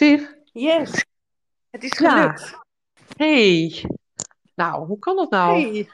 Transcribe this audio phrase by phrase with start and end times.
[0.00, 1.04] Zeg, Yes,
[1.70, 2.58] het is ja, gelukt.
[3.16, 3.84] hey.
[4.54, 5.60] Nou, hoe kan dat nou?
[5.60, 5.88] Hey,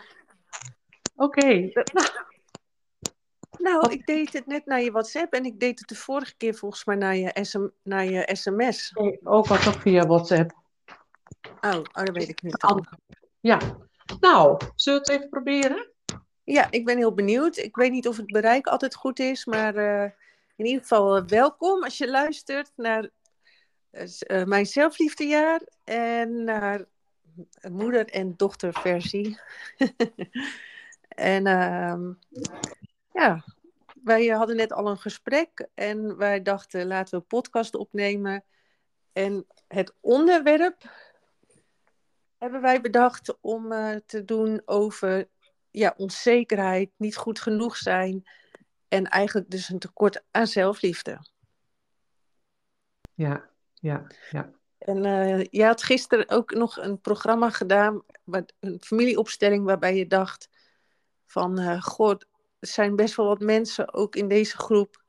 [1.15, 2.09] Oké, dat- nou,
[3.59, 6.55] nou, ik deed het net naar je WhatsApp en ik deed het de vorige keer
[6.55, 8.91] volgens mij naar je, SM, naar je sms.
[8.95, 10.53] nee, ook wat ook via WhatsApp.
[11.61, 12.87] Oh, oh, dat weet ik niet dan.
[13.41, 13.59] Ja,
[14.21, 15.91] nou, zullen we het even proberen?
[16.45, 17.57] Ja, ik ben heel benieuwd.
[17.57, 20.11] Ik weet niet of het bereik altijd goed is, maar eh,
[20.57, 23.11] in ieder geval eh, welkom als je luistert naar
[23.97, 26.85] eh, eh, mijn zelfliefdejaar en naar
[27.71, 29.39] moeder- en dochterversie.
[31.09, 32.13] en ehm,
[33.13, 33.45] ja,
[34.03, 38.45] wij hadden net al een gesprek en wij dachten laten we een podcast opnemen.
[39.13, 40.91] En het onderwerp
[42.39, 45.29] hebben wij bedacht om eh, te doen over
[45.71, 48.29] ja, onzekerheid, niet goed genoeg zijn
[48.89, 51.19] en eigenlijk dus een tekort aan zelfliefde.
[53.15, 53.51] Ja,
[53.87, 54.51] ja, ja.
[54.79, 58.03] En eh je had gisteren ook nog een programma gedaan,
[58.61, 60.49] een familieopstelling waarbij je dacht
[61.27, 62.27] van, eh god,
[62.59, 65.03] er zijn best wel wat mensen ook in deze groep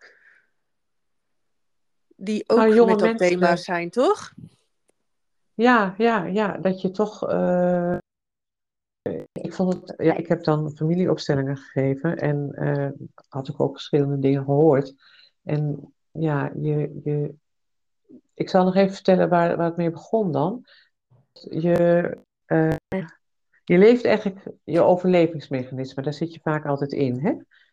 [2.15, 4.33] die Nou, ook jonge met dat thema zijn, toch?
[5.53, 7.97] ja, ja, ja, dat je toch, eh,
[9.31, 12.53] ik vond het, ja, ik heb dan familieopstellingen gegeven en
[13.29, 14.93] had ik ook verschillende dingen gehoord.
[15.43, 17.35] En ja, je, je,
[18.37, 20.65] ik zal nog even vertellen waar, waar het mee begon dan.
[21.49, 22.75] Je, eh,
[23.63, 27.29] Je leeft eigenlijk je overlevingsmechanisme, daar zit je vaak altijd in, hè?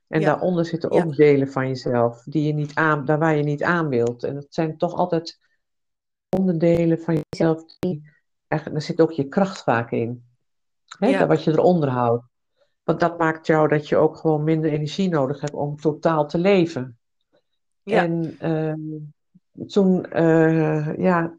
[0.09, 3.37] En Ja, daaronder zitten ja, ook delen van jezelf, die je niet aan, daar waar
[3.37, 4.25] je niet aan wilt.
[4.25, 5.39] En dat zijn toch altijd
[6.37, 8.11] onderdelen van jezelf, die,
[8.49, 10.25] eigenlijk, daar zit ook je kracht vaak in,
[10.99, 11.09] hè?
[11.09, 12.25] Ja, wat je eronder houdt.
[12.83, 16.39] Want dat maakt jou dat je ook gewoon minder energie nodig hebt om totaal te
[16.39, 16.99] leven.
[17.83, 18.81] ja, En ehm,
[19.67, 21.37] toen, eh, ja,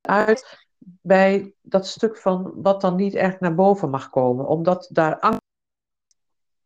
[0.00, 0.66] uit
[1.02, 5.42] bij dat stuk van wat dan niet echt naar boven mag komen, omdat daar angst,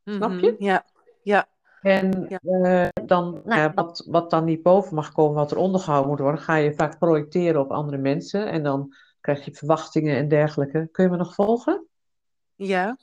[0.04, 0.54] snap mhm, je?
[0.58, 0.84] ja,
[1.22, 1.48] ja,
[1.80, 6.10] En ja, eh, dan, nou wat, wat dan niet boven mag komen, wat er ondergehouden
[6.10, 10.28] moet worden, ga je vaak projecteren op andere mensen en dan krijg je verwachtingen en
[10.28, 10.88] dergelijke.
[10.92, 11.86] Kun je me nog volgen?
[12.56, 12.96] ja,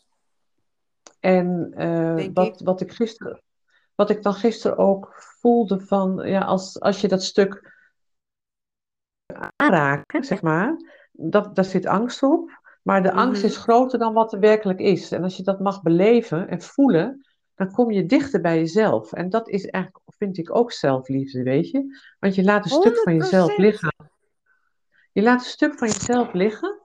[1.20, 2.66] En eh, wat, ik.
[2.66, 3.42] wat ik gisteren,
[3.96, 7.74] wat ik dan gisteren ook voelde van, ja, als, als je dat stuk
[9.56, 10.76] aanraken, zeg maar.
[11.12, 12.64] Dat, daar zit angst op.
[12.82, 13.52] Maar de angst Mhm.
[13.52, 15.12] is groter dan wat er werkelijk is.
[15.12, 17.26] En als je dat mag beleven en voelen,
[17.56, 19.14] dan kom je dichter bij jezelf.
[19.14, 22.00] En dat is eigenlijk, vind ik, ook zelfliefde, weet je.
[22.20, 23.96] Want je laat een stuk van 100 jezelf liggen.
[25.12, 26.82] Je laat een stuk van jezelf liggen.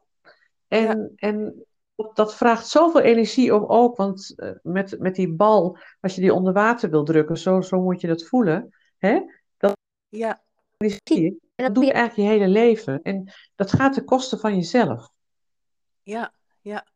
[0.66, 1.66] Ja, En, en
[2.14, 6.34] dat, vraagt zoveel energie om ook, want eh, met, met die bal, als je die
[6.34, 8.74] onder water wil drukken, zo, zo moet je dat voelen.
[8.98, 9.20] Hè?
[9.56, 9.76] Dat
[10.08, 10.42] ja,
[10.76, 13.02] energie, dat doe je eigenlijk je hele leven.
[13.02, 15.08] En dat gaat ten koste van jezelf.
[16.02, 16.86] ja, ja.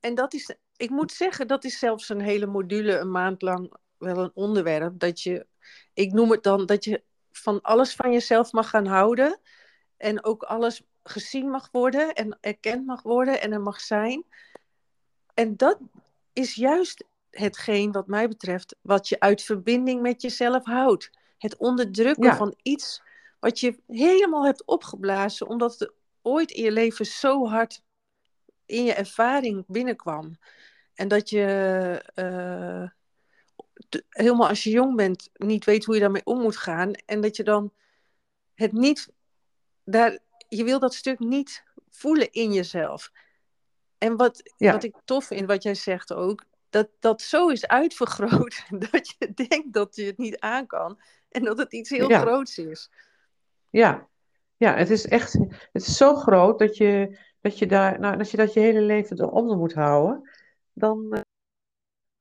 [0.00, 3.74] En dat is, ik moet zeggen, dat is zelfs een hele module, een maand lang
[3.98, 4.98] wel een onderwerp.
[4.98, 5.46] Dat je,
[5.94, 9.40] ik noem het dan, dat je van alles van jezelf mag gaan houden.
[9.96, 14.24] En ook alles gezien mag worden en erkend mag worden en er mag zijn.
[15.34, 15.78] En dat
[16.32, 21.10] is juist hetgeen, wat mij betreft, wat je uit verbinding met jezelf houdt.
[21.38, 23.02] Het onderdrukken Ja, van iets
[23.40, 27.82] wat je helemaal hebt opgeblazen, omdat het ooit in je leven zo hard
[28.66, 30.38] in je ervaring binnenkwam.
[30.94, 31.44] En dat je
[32.14, 32.88] eh,
[34.08, 36.92] helemaal als je jong bent niet weet hoe je daarmee om moet gaan.
[36.92, 37.72] En dat je dan
[38.54, 39.12] het niet,
[39.84, 40.18] daar,
[40.50, 43.12] je wil dat stuk niet voelen in jezelf.
[43.98, 48.64] En wat, wat ik tof vind, wat jij zegt ook, dat dat zo is uitvergroot
[48.90, 51.00] dat je denkt dat je het niet aan kan.
[51.28, 52.90] En dat het iets heel ja, groots is.
[53.70, 54.08] ja.
[54.56, 55.32] Ja, het is echt,
[55.72, 58.80] het is zo groot dat je, dat je daar, nou, als je dat je hele
[58.80, 60.30] leven eronder moet houden,
[60.72, 61.20] dan eh,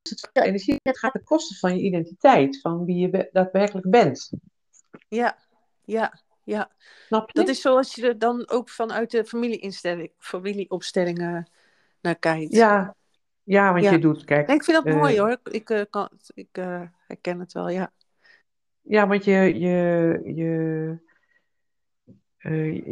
[0.01, 0.79] is het veel energie.
[0.84, 4.31] Het gaat ten koste van je identiteit, van wie je be- daadwerkelijk bent.
[5.07, 5.38] Ja,
[5.85, 6.72] ja, ja.
[7.07, 11.50] Snap Dat is zoals je er dan ook vanuit de familieinstelling, familieopstellingen
[12.01, 12.54] naar kijkt.
[12.54, 12.96] Ja,
[13.44, 15.40] ja, want je doet, kijk, Nee, ik vind dat eh, mooi hoor.
[15.44, 17.92] Ik, eh, kan, ik eh, herken het wel, ja.
[18.81, 20.98] ja, want je, je, je,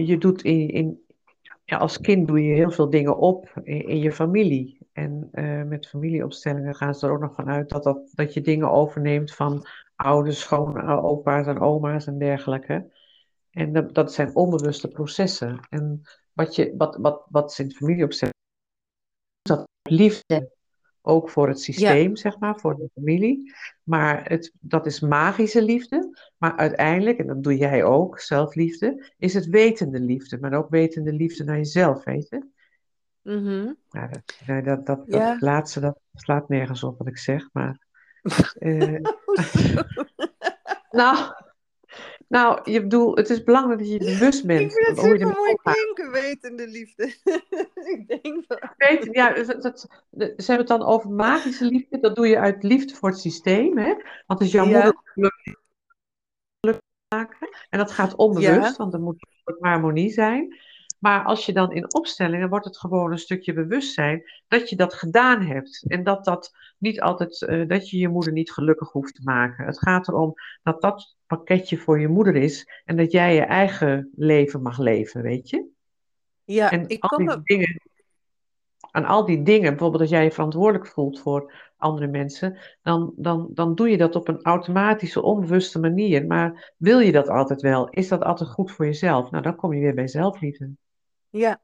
[0.06, 1.06] je doet in, in,
[1.64, 4.78] ja, als kind doe je heel veel dingen op in, in je familie.
[4.94, 5.30] En
[5.68, 9.68] met familieopstellingen gaan ze er ook nog vanuit dat, dat, dat je dingen overneemt van
[9.96, 12.92] ouders, schoonopa's en oma's en dergelijke.
[13.58, 15.60] En dat, dat zijn onbewuste processen.
[15.70, 16.02] En
[16.34, 18.36] wat, je, wat, wat, wat ze in familieopstellingen
[19.42, 20.52] dat liefde
[21.02, 23.54] ook voor het systeem, zeg maar, voor de familie.
[23.84, 26.18] Maar het, dat is magische liefde.
[26.38, 30.40] Maar uiteindelijk, en dat doe jij ook, zelfliefde, is het wetende liefde.
[30.40, 32.46] Maar ook wetende liefde naar jezelf, weet je?
[33.22, 33.74] Mhm.
[33.90, 34.10] Nou,
[34.46, 35.32] dat, dat, dat, Ja.
[35.32, 37.86] dat laatste, dat slaat nergens op wat ik zeg, maar...
[38.60, 39.02] eh,
[41.00, 41.34] nou,
[42.28, 45.56] nou, je bedoelt, het is belangrijk dat je bewust bent Ik vind het super mooi
[45.56, 47.04] klinken, wetende liefde.
[47.96, 48.60] ik denk dat.
[48.78, 52.00] Weet, ja, dus dat, dat- ze hebben het dan over magische liefde.
[52.00, 53.78] Dat doe je uit liefde voor het systeem.
[53.78, 53.94] Hè?
[54.26, 54.94] Want als jouw Ja.
[55.14, 55.34] moeder
[56.60, 56.86] gelukkig
[57.16, 57.50] maken.
[57.70, 58.74] En dat gaat onbewust, Ja.
[58.78, 60.56] want er moet een soort harmonie zijn.
[61.00, 64.94] Maar als je dan in opstellingen wordt het gewoon een stukje bewustzijn dat je dat
[64.94, 65.86] gedaan hebt.
[65.88, 69.66] En dat dat niet altijd, eh, dat je je moeder niet gelukkig hoeft te maken.
[69.66, 70.34] Het gaat erom
[70.64, 75.22] dat dat pakketje voor je moeder is en dat jij je eigen leven mag leven,
[75.22, 75.66] weet je?
[76.44, 77.82] Ja, En ik al kan dingen,
[78.92, 83.50] en al die dingen, bijvoorbeeld als jij je verantwoordelijk voelt voor andere mensen, dan, dan,
[83.54, 86.26] dan doe je dat op een automatische, onbewuste manier.
[86.26, 87.90] Maar wil je dat altijd wel?
[87.90, 89.32] Is dat altijd goed voor jezelf?
[89.32, 90.72] Nou, dan kom je weer bij zelfliefde.
[91.30, 91.62] Ja,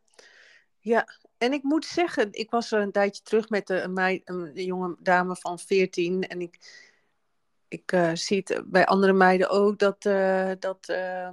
[0.80, 1.08] ja.
[1.38, 4.52] En ik moet zeggen, ik was er een tijdje terug met de, een, meid, een
[4.54, 6.28] jonge dame van 14.
[6.28, 6.58] En ik,
[7.74, 11.30] ik eh, zie het bij andere meiden ook dat, eh, dat, eh,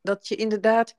[0.00, 0.94] dat je inderdaad.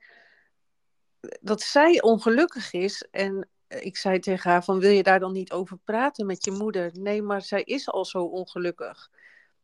[1.40, 3.06] dat zij ongelukkig is.
[3.10, 6.50] En ik zei tegen haar: van, Wil je daar dan niet over praten met je
[6.50, 6.90] moeder?
[6.98, 9.10] Nee, maar zij is al zo ongelukkig.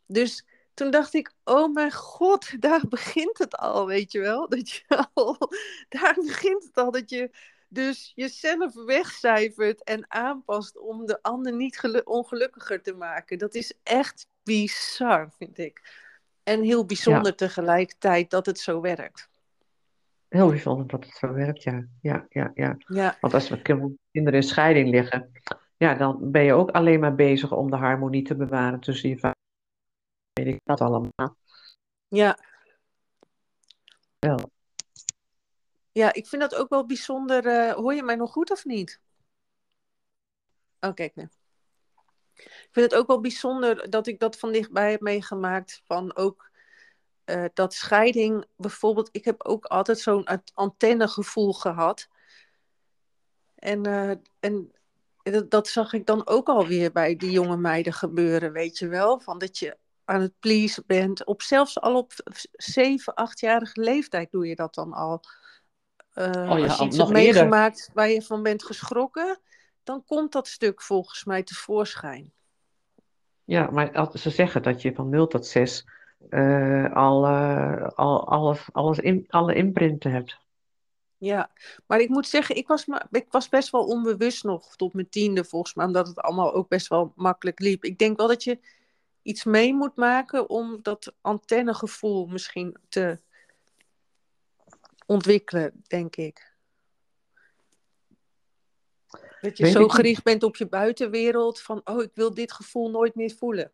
[0.07, 4.49] Dus toen dacht ik, oh mijn god, daar begint het al, weet je wel?
[4.49, 4.83] Dat je
[5.15, 5.37] al,
[5.89, 7.31] daar begint het al, dat je
[7.69, 13.39] dus jezelf wegcijfert en aanpast om de ander niet gelu- ongelukkiger te maken.
[13.39, 16.01] Dat is echt bizar, vind ik.
[16.43, 19.31] En heel bijzonder tegelijkertijd dat het zo werkt.
[20.29, 21.87] Heel bijzonder dat het zo werkt, ja.
[22.01, 22.77] Ja, ja, ja.
[22.87, 25.33] Ja, Want als we kinderen in scheiding liggen,
[25.77, 29.19] ja, dan ben je ook alleen maar bezig om de harmonie te bewaren tussen je
[29.19, 29.37] vader
[30.33, 31.37] en weet ik dat allemaal.
[32.09, 32.39] ja.
[34.19, 34.51] Wel.
[35.93, 37.47] Ja, ik vind dat ook wel bijzonder.
[37.47, 39.01] eh, hoor je mij nog goed of niet?
[40.81, 41.29] Oh, kijk nu.
[42.35, 45.83] Ik vind het ook wel bijzonder dat ik dat van dichtbij heb meegemaakt.
[45.85, 46.51] Van ook
[47.25, 49.09] eh, dat scheiding bijvoorbeeld.
[49.13, 52.09] Ik heb ook altijd zo'n antennegevoel gehad.
[53.55, 54.73] En, eh, en
[55.23, 59.21] dat, dat zag ik dan ook alweer bij die jonge meiden gebeuren, weet je wel.
[59.21, 61.25] Van dat je aan het pleasen bent.
[61.25, 62.13] Op, zelfs al op
[62.53, 65.21] 7, 8-jarige leeftijd doe je dat dan al.
[66.13, 67.43] Eh, Oh ja, als je iets nog hebt eerder.
[67.43, 69.41] meegemaakt waar je van bent geschrokken,
[69.85, 72.33] dan komt dat stuk volgens mij tevoorschijn.
[73.45, 75.87] Ja, maar ze zeggen dat je van 0 tot 6
[76.31, 80.41] eh, al, eh, al alles, alles in, alle imprinten hebt.
[81.17, 81.51] Ja,
[81.87, 85.45] maar ik moet zeggen, ik was, ik was best wel onbewust nog tot mijn tiende
[85.45, 87.85] volgens mij, omdat het allemaal ook best wel makkelijk liep.
[87.85, 88.59] Ik denk wel dat je
[89.23, 93.21] iets mee moet maken om dat antennegevoel misschien te
[95.07, 96.52] ontwikkelen, denk ik.
[99.43, 99.93] Dat je Weet zo niet.
[99.93, 103.73] gericht bent op je buitenwereld van, oh, ik wil dit gevoel nooit meer voelen.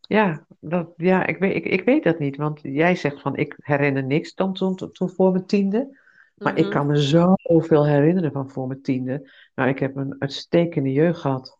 [0.00, 3.56] Ja, dat, ja ik, weet, ik, ik weet dat niet, want jij zegt van ik
[3.58, 5.98] herinner niks dan toen, toen voor mijn tiende.
[6.34, 6.72] Maar ik Mhm.
[6.72, 9.30] kan me zoveel herinneren van voor mijn tiende.
[9.54, 11.58] Nou, ik heb een uitstekende jeugd gehad.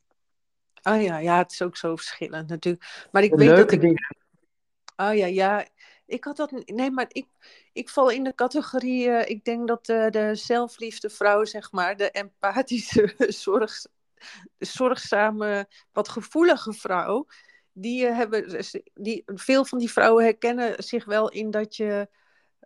[0.82, 3.08] Ah ja, ja, het is ook zo verschillend natuurlijk.
[3.12, 4.16] Maar ik De weet dat ik dingen.
[4.96, 5.66] Oh ja, ja.
[6.10, 6.50] Ik had dat.
[6.66, 7.26] Nee, maar ik,
[7.72, 9.08] ik val in de categorie.
[9.08, 13.86] eh, ik denk dat eh, de zelfliefde vrouw, zeg maar, de empathische, zorg,
[14.58, 17.26] zorgzame, wat gevoelige vrouw.
[17.72, 18.64] Die eh, hebben.
[18.94, 22.08] Die, veel van die vrouwen herkennen zich wel in dat je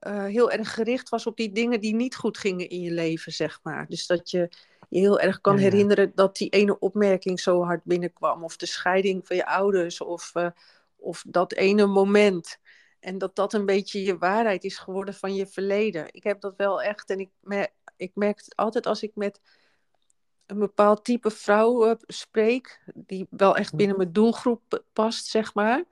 [0.04, 3.61] heel erg gericht was op die dingen die niet goed gingen in je leven, zeg
[3.62, 3.87] maar.
[3.88, 4.49] Dus dat je
[4.88, 5.71] je heel erg kan Ja, ja.
[5.71, 8.45] herinneren dat die ene opmerking zo hard binnenkwam.
[8.45, 10.00] Of de scheiding van je ouders.
[10.00, 10.33] Of,
[10.97, 12.59] of dat ene moment.
[13.04, 16.06] En dat dat een beetje je waarheid is geworden van je verleden.
[16.14, 17.11] Ik heb dat wel echt.
[17.11, 19.40] En ik, mer ik merk het altijd als ik met
[20.46, 22.82] een bepaald type vrouw eh, spreek.
[22.94, 25.84] Die wel echt binnen mijn doelgroep past, zeg maar.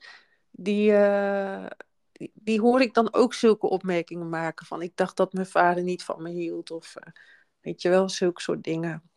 [0.51, 1.67] Die, eh,
[2.13, 4.67] die, die hoor ik dan ook zulke opmerkingen maken.
[4.67, 6.71] Van ik dacht dat mijn vader niet van me hield.
[6.71, 7.13] Of eh,
[7.61, 9.11] weet je wel, zulke soort dingen.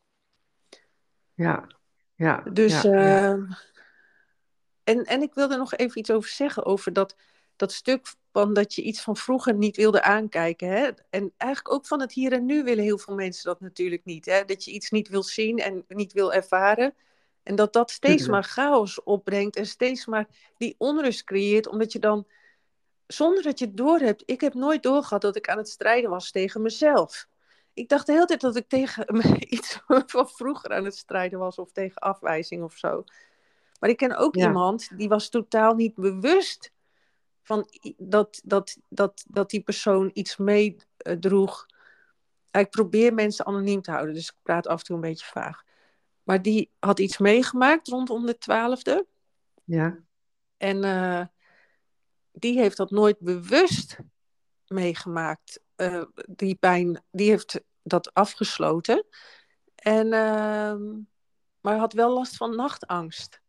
[1.33, 1.67] Ja,
[2.15, 3.31] ja, Dus, ja, ja.
[3.31, 3.51] ehm,
[4.83, 7.15] en, en ik wilde nog even iets over zeggen, over dat,
[7.55, 10.69] dat stuk van dat je iets van vroeger niet wilde aankijken.
[10.69, 10.89] Hè?
[11.09, 14.25] En eigenlijk ook van het hier en nu willen heel veel mensen dat natuurlijk niet.
[14.25, 14.45] Hè?
[14.45, 16.93] Dat je iets niet wil zien en niet wil ervaren.
[17.43, 21.99] En dat dat steeds maar chaos opbrengt en steeds maar die onrust creëert, omdat je
[21.99, 22.27] dan,
[23.07, 26.31] zonder dat je het doorhebt, ik heb nooit doorgehad dat ik aan het strijden was
[26.31, 27.27] tegen mezelf.
[27.73, 29.05] ik dacht de hele tijd dat ik tegen
[29.53, 33.03] iets van vroeger aan het strijden was of tegen afwijzing of zo.
[33.79, 34.45] Maar ik ken ook Ja.
[34.45, 36.71] iemand die was totaal niet bewust
[37.45, 41.65] van dat, dat, dat, dat die persoon iets meedroeg.
[42.51, 45.63] Ik probeer mensen anoniem te houden, dus ik praat af en toe een beetje vaag.
[46.23, 49.07] Maar die had iets meegemaakt rondom de twaalfde.
[49.63, 49.99] Ja,
[50.57, 51.25] En eh,
[52.31, 53.97] die heeft dat nooit bewust
[54.67, 55.59] meegemaakt.
[55.75, 59.05] Eh, die pijn, die heeft dat afgesloten.
[59.75, 60.83] En, ehm,
[61.61, 63.41] maar had wel last van nachtangst.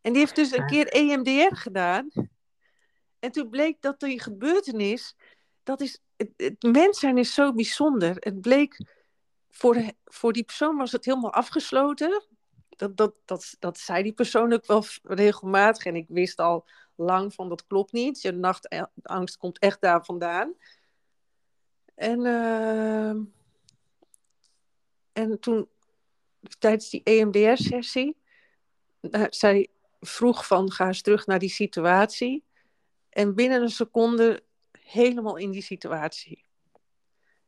[0.00, 2.10] En die heeft dus een keer EMDR gedaan.
[3.20, 5.16] En toen bleek dat die gebeurtenis,
[5.62, 8.16] dat is, het, het mens zijn is zo bijzonder.
[8.18, 8.84] Het bleek,
[9.50, 12.24] voor, voor die persoon was het helemaal afgesloten.
[12.68, 15.84] Dat, dat, dat, dat zei die persoon ook wel regelmatig.
[15.84, 18.20] En ik wist al lang van dat klopt niet.
[18.20, 20.54] Je nachtangst komt echt daar vandaan.
[21.94, 23.22] En, ehm,
[25.12, 25.68] en toen,
[26.58, 28.16] tijdens die EMDR-sessie,
[29.00, 29.68] eh, zij
[30.00, 32.44] vroeg van ga eens terug naar die situatie.
[33.10, 34.42] En binnen een seconde
[34.80, 36.44] helemaal in die situatie.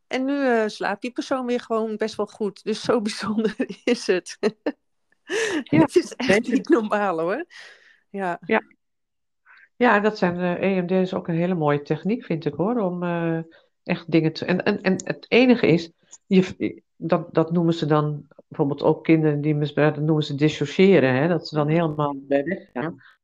[0.07, 2.65] En nu eh, slaapt die persoon weer gewoon best wel goed.
[2.65, 3.55] Dus zo bijzonder
[3.85, 4.39] is het.
[5.63, 7.45] Ja, het is echt niet normaal hoor.
[8.11, 8.41] Ja,
[9.77, 13.03] ja dat zijn, eh EMD is ook een hele mooie techniek, vind ik hoor, om
[13.03, 13.39] eh,
[13.83, 14.45] echt dingen te...
[14.45, 15.91] En, en, en het enige is,
[16.27, 21.15] je, dat, dat noemen ze dan, bijvoorbeeld ook kinderen die misbruiken, dat noemen ze dissociëren,
[21.15, 22.95] hè, dat ze dan helemaal bij weggaan.
[22.95, 23.21] Maar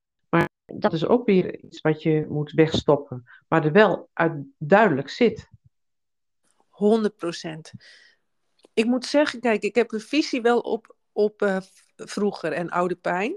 [0.75, 5.49] dat is ook weer iets wat je moet wegstoppen, maar er wel uit duidelijk zit.
[6.69, 7.73] 100 procent.
[8.75, 11.61] Ik moet zeggen, kijk, ik heb een visie wel op, op eh,
[11.97, 13.37] vroeger en oude pijn.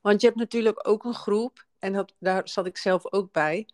[0.00, 3.68] Want je hebt natuurlijk ook een groep, en dat, daar zat ik zelf ook bij.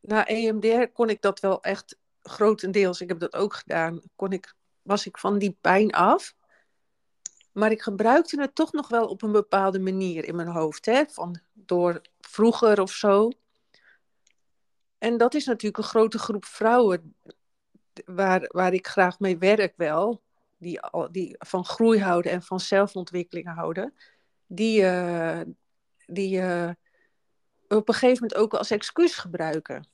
[0.00, 4.54] Na EMDR kon ik dat wel echt grotendeels, ik heb dat ook gedaan, kon ik,
[4.82, 6.34] was ik van die pijn af.
[7.56, 10.86] Maar ik gebruikte het toch nog wel op een bepaalde manier in mijn hoofd.
[10.86, 11.04] Hè?
[11.08, 13.30] Van door vroeger of zo.
[14.98, 17.14] En dat is natuurlijk een grote groep vrouwen
[18.04, 20.22] waar, waar ik graag mee werk wel.
[20.58, 23.94] Die, die van groei houden en van zelfontwikkeling houden.
[24.46, 25.40] Die, eh,
[26.06, 26.70] die eh,
[27.68, 29.88] op een gegeven moment ook als excuus gebruiken.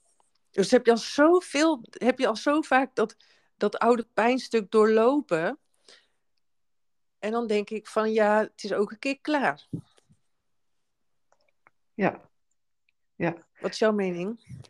[0.51, 3.17] Dus heb je al zoveel, heb je al zo vaak dat,
[3.57, 5.59] dat oude pijnstuk doorlopen.
[7.23, 9.67] En dan denk ik van ja, het is ook een keer klaar.
[11.95, 12.21] Ja,
[13.15, 13.35] ja.
[13.61, 14.61] Wat is jouw mening?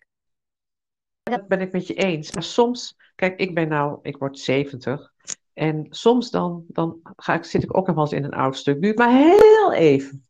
[1.22, 2.32] Dat ben ik met je eens.
[2.32, 5.12] Maar soms, kijk, ik ben nou, ik word 70.
[5.52, 8.56] En soms dan, dan ga ik, zit ik ook nog wel eens in een oud
[8.56, 8.82] stuk.
[8.82, 10.26] Duurt maar heel even.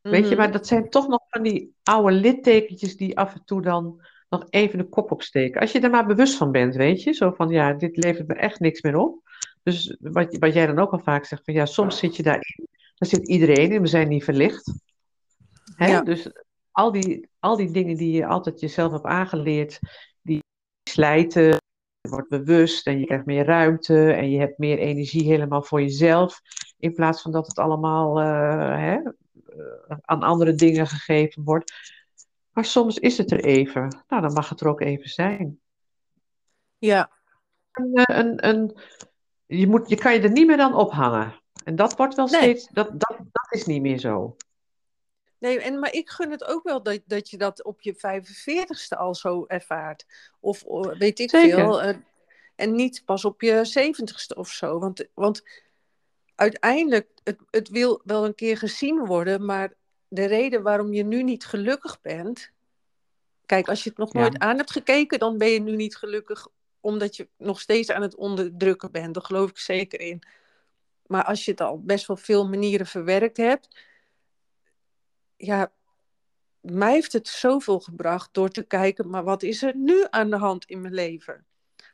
[0.00, 0.36] Weet je, Mhm.
[0.36, 4.46] maar dat zijn toch nog van die oude littekentjes die af en toe dan nog
[4.50, 5.60] even de kop opsteken.
[5.60, 7.12] Als je er maar bewust van bent, weet je.
[7.12, 9.26] Zo van, ja, dit levert me echt niks meer op.
[9.68, 12.68] Dus wat, wat jij dan ook al vaak zegt, van ja, soms zit je daarin.
[12.94, 14.72] Dan zit iedereen in, we zijn niet verlicht.
[15.74, 15.86] Hè?
[15.86, 16.00] Ja.
[16.00, 16.30] Dus
[16.70, 19.78] al die, al die dingen die je altijd jezelf hebt aangeleerd,
[20.22, 20.42] die
[20.90, 21.44] slijten,
[22.00, 25.80] je wordt bewust en je krijgt meer ruimte en je hebt meer energie helemaal voor
[25.80, 26.40] jezelf.
[26.78, 31.72] In plaats van dat het allemaal eh, hè, eh, aan andere dingen gegeven wordt.
[32.50, 34.02] Maar soms is het er even.
[34.08, 35.60] Nou, dan mag het er ook even zijn.
[36.78, 37.10] Ja,
[37.72, 38.76] Een, eh, een, een,
[39.48, 41.40] je, moet, je kan je er niet meer dan ophangen.
[41.64, 42.40] En dat wordt wel Nee.
[42.40, 44.36] steeds, dat, dat, dat is niet meer zo.
[45.38, 48.96] nee, en, maar ik gun het ook wel dat, dat je dat op je 45ste
[48.98, 50.06] al zo ervaart.
[50.40, 50.64] Of
[50.98, 51.54] weet ik Zeker.
[51.58, 51.82] veel.
[51.82, 51.96] eh,
[52.56, 54.78] en niet pas op je 70ste of zo.
[54.78, 55.42] Want, want
[56.34, 59.72] uiteindelijk, het, het wil wel een keer gezien worden, maar
[60.08, 62.50] de reden waarom je nu niet gelukkig bent.
[63.46, 64.20] Kijk, als je het nog Ja.
[64.20, 66.46] nooit aan hebt gekeken, dan ben je nu niet gelukkig
[66.80, 69.14] omdat je nog steeds aan het onderdrukken bent.
[69.14, 70.22] Daar geloof ik zeker in.
[71.06, 73.68] Maar als je het al best wel veel manieren verwerkt hebt,
[75.36, 75.72] ja,
[76.60, 80.36] mij heeft het zoveel gebracht door te kijken, maar wat is er nu aan de
[80.36, 81.46] hand in mijn leven?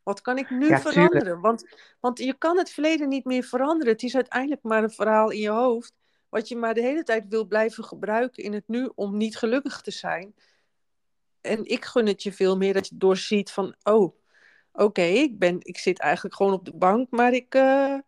[0.03, 1.41] Wat kan ik nu Ja, veranderen?
[1.41, 1.69] Want,
[2.01, 3.93] want je kan het verleden niet meer veranderen.
[3.93, 5.95] Het is uiteindelijk maar een verhaal in je hoofd,
[6.29, 9.81] wat je maar de hele tijd wil blijven gebruiken in het nu om niet gelukkig
[9.81, 10.35] te zijn.
[11.41, 14.17] En ik gun het je veel meer dat je doorziet van, oh,
[14.75, 17.99] oké, ik ben, ik zit eigenlijk gewoon op de bank, maar ik eh,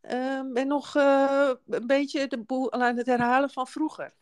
[0.00, 4.14] eh, ben nog eh, een beetje de boel aan het herhalen van vroeger.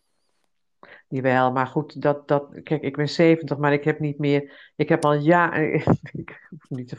[1.09, 4.89] Jawel, maar goed, dat, dat, kijk, ik ben 70, maar ik heb niet meer, ik
[4.89, 5.75] heb al jaren,
[6.13, 6.97] ik hoef niet te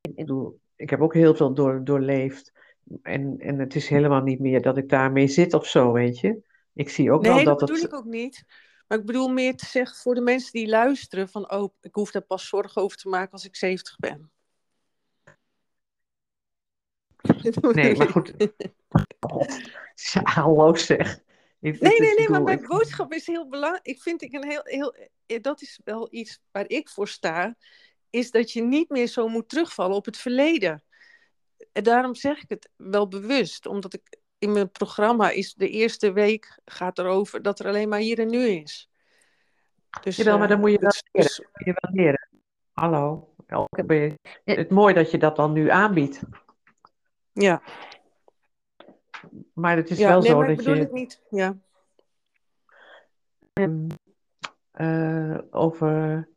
[0.00, 2.52] ik bedoel, ik heb ook heel veel door, doorleefd.
[3.02, 6.42] En, en het is helemaal niet meer dat ik daarmee zit of zo, weet je.
[6.72, 8.44] Ik zie ook wel Nee, dat dat bedoel het, ik ook niet.
[8.94, 12.10] Maar ik bedoel meer te zeggen voor de mensen die luisteren van oh, ik hoef
[12.10, 14.30] daar pas zorgen over te maken als ik 70 ben.
[17.74, 18.32] Nee, maar goed.
[19.94, 21.20] Ja, hallo zeg.
[21.58, 23.86] nee, nee, nee, maar mijn boodschap is heel belangrijk.
[23.86, 24.96] Ik vind ik een heel, heel,
[25.26, 27.56] eh, dat is wel iets waar ik voor sta,
[28.10, 30.84] is dat je niet meer zo moet terugvallen op het verleden.
[31.72, 36.12] En daarom zeg ik het wel bewust, omdat ik in mijn programma is de eerste
[36.12, 38.90] week gaat erover dat er alleen maar hier en nu is.
[40.02, 41.28] Dus, Jawel, maar dan moet je wel, dus, leren.
[41.28, 41.46] Dus...
[41.64, 42.28] je wel leren.
[42.72, 43.34] Hallo.
[44.44, 46.20] Het mooi dat je dat dan nu aanbiedt.
[47.32, 47.62] Ja.
[49.52, 50.80] Maar het is wel nee, zo maar dat bedoel je.
[50.80, 51.22] Het niet.
[51.30, 51.56] Ja.
[54.80, 56.28] Uh, over.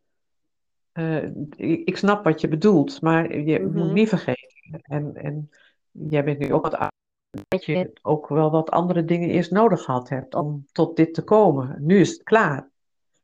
[0.93, 1.23] Uh,
[1.55, 3.77] ik, ik, snap wat je bedoelt, maar je mm -hmm.
[3.77, 4.81] moet niet vergeten.
[4.81, 5.49] En, en
[5.91, 6.91] jij bent nu ook wat
[7.29, 11.23] dat je ook wel wat andere dingen eerst nodig gehad hebt om tot dit te
[11.23, 11.75] komen.
[11.79, 12.69] Nu is het klaar.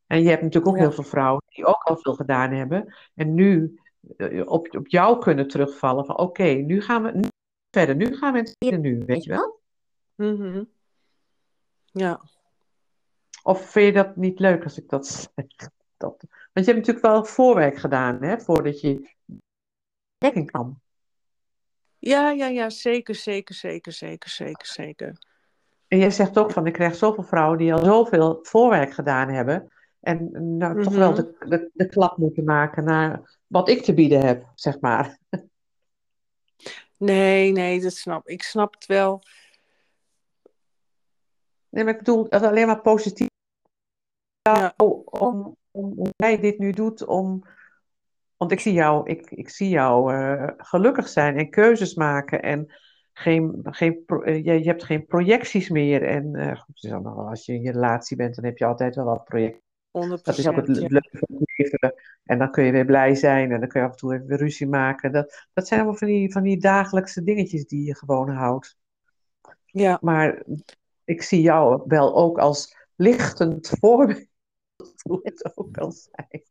[0.08, 0.82] En je hebt natuurlijk ook ja.
[0.82, 2.94] heel veel vrouwen die ook al veel gedaan hebben.
[3.16, 3.80] En nu
[4.18, 7.28] uh, op, op jou kunnen terugvallen van oké, okay, nu gaan we nu
[7.72, 7.96] verder.
[7.96, 9.60] Nu gaan we het hier nu, weet je wel?
[10.16, 10.70] Mm -hmm.
[11.86, 12.22] Ja.
[13.44, 15.46] Of vind je dat niet leuk als ik dat zeg?
[15.98, 16.26] Dat...
[16.54, 19.16] Want je hebt natuurlijk wel voorwerk gedaan, hè, voordat je
[20.18, 20.82] dekking kwam.
[22.06, 25.18] Ja, ja, ja, zeker, zeker, zeker, zeker, zeker, zeker.
[25.88, 29.72] En jij zegt ook van, ik krijg zoveel vrouwen die al zoveel voorwerk gedaan hebben.
[30.00, 30.84] En nou, mm -hmm.
[30.84, 34.80] toch wel de, de, de klap moeten maken naar wat ik te bieden heb, zeg
[34.80, 35.18] maar.
[36.98, 38.44] Nee, nee, dat snap ik.
[38.44, 39.24] snap het wel.
[41.70, 43.28] Nee, maar ik bedoel, dat alleen maar positief.
[44.42, 44.74] Ja.
[44.78, 47.44] Om, om, om, jij dit nu doet, om,
[48.44, 52.74] want ik zie jou, ik, ik zie jou uh, gelukkig zijn en keuzes maken en
[53.14, 56.04] geen, geen, uh, je, je hebt geen projecties meer.
[56.04, 59.24] En uh, goed, als je in je relatie bent, dan heb je altijd wel wat
[59.24, 59.62] projecten.
[60.24, 61.94] Dat is ook het leuke van het leven.
[62.24, 64.28] En dan kun je weer blij zijn en dan kun je af en toe even
[64.28, 65.12] weer ruzie maken.
[65.12, 68.78] Dat, dat zijn allemaal van die, van die dagelijkse dingetjes die je gewoon houdt.
[69.66, 69.98] Ja.
[70.02, 70.44] Maar
[71.04, 74.28] ik zie jou wel ook als lichtend voorbeeld,
[75.02, 76.44] hoe het ook wel zijn.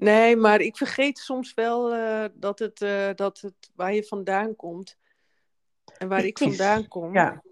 [0.00, 4.56] Nee, maar ik vergeet soms wel uh, dat, het, uh, dat het waar je vandaan
[4.56, 4.96] komt
[5.98, 7.14] en waar ik vandaan kom.
[7.14, 7.42] Ja.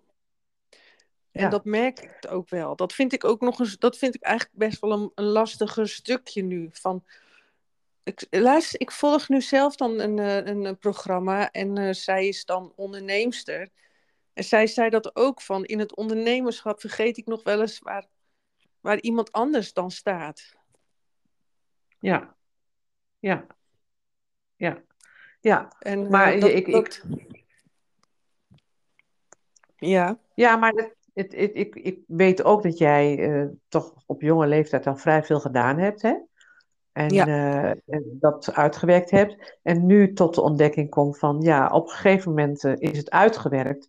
[1.30, 1.48] En ja.
[1.48, 2.76] dat merk ik ook wel.
[2.76, 5.88] Dat vind ik ook nog eens, dat vind ik eigenlijk best wel een, een lastiger
[5.88, 6.68] stukje nu.
[6.72, 7.04] Van,
[8.02, 12.28] ik, luister, ik volg nu zelf dan een, eh, een, een programma en uh, zij
[12.28, 13.68] is dan onderneemster.
[14.32, 18.06] En zij zei dat ook van, in het ondernemerschap vergeet ik nog wel eens waar,
[18.80, 20.56] waar iemand anders dan staat.
[22.00, 22.36] Ja,
[23.18, 23.46] ja,
[24.56, 24.82] ja,
[25.40, 25.72] ja.
[25.78, 26.86] En, maar uh, dat, ik, dat...
[26.86, 27.04] ik...
[29.76, 30.18] Ja.
[30.34, 34.46] Ja, maar het, het, het, ik, ik weet ook dat jij uh, toch op jonge
[34.46, 36.14] leeftijd al vrij veel gedaan hebt, hè?
[36.92, 37.26] En, ja.
[37.26, 39.58] uh, en dat uitgewerkt hebt.
[39.62, 43.88] En nu tot de ontdekking komt van, ja, op een gegeven moment is het uitgewerkt.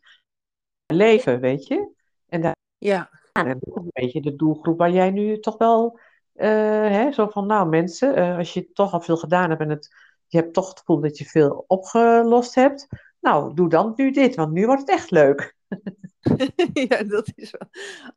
[0.85, 1.89] Leven, weet je?
[2.27, 3.09] En daar ja.
[3.31, 5.99] en een beetje de doelgroep waar jij nu toch wel,
[6.45, 9.95] hè, zo van, nou mensen, als je toch al veel gedaan hebt en het,
[10.27, 12.87] je hebt toch het gevoel dat je veel opgelost hebt.
[13.19, 15.55] Nou, doe dan nu dit, want nu wordt het echt leuk.
[16.89, 17.69] ja, dat is wel.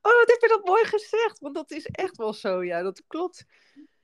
[0.03, 1.39] Oh, wat heb je dat mooi gezegd?
[1.39, 3.45] Want dat is echt wel zo, ja, dat klopt.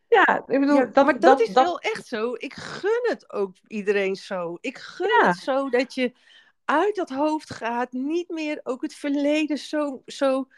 [0.08, 1.64] Ja, ik bedoel, ja, dat, maar dat, dat is dat...
[1.64, 2.34] wel echt zo.
[2.34, 4.58] Ik gun het ook iedereen zo.
[4.60, 5.26] Ik gun ja.
[5.26, 6.12] het zo dat je
[6.64, 10.02] uit dat hoofd gaat, niet meer ook het verleden zo.
[10.06, 10.48] zo...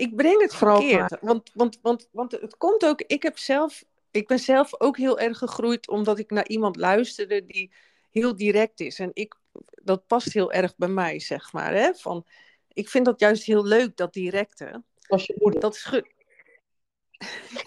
[0.00, 1.16] Ik breng het Vooral verkeerd.
[1.20, 3.00] Want, want, want, want het komt ook.
[3.00, 3.84] Ik heb zelf.
[4.10, 7.72] Ik ben zelf ook heel erg gegroeid omdat ik naar iemand luisterde die
[8.10, 8.98] heel direct is.
[8.98, 9.34] En ik,
[9.82, 11.74] dat past heel erg bij mij, zeg maar.
[11.74, 11.94] Hè?
[11.94, 12.26] Van,
[12.72, 14.82] ik vind dat juist heel leuk, dat directe.
[15.06, 15.60] Als je moeder.
[15.60, 16.08] Dat is goed.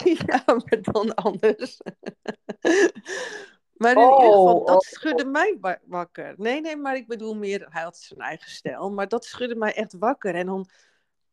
[0.27, 1.81] ja, maar dan anders.
[3.73, 5.31] maar in oh, ieder geval, dat schudde oh.
[5.31, 6.33] mij wakker.
[6.37, 8.91] Nee, nee, maar ik bedoel meer, hij had zijn eigen stijl.
[8.91, 10.35] Maar dat schudde mij echt wakker.
[10.35, 10.67] En dan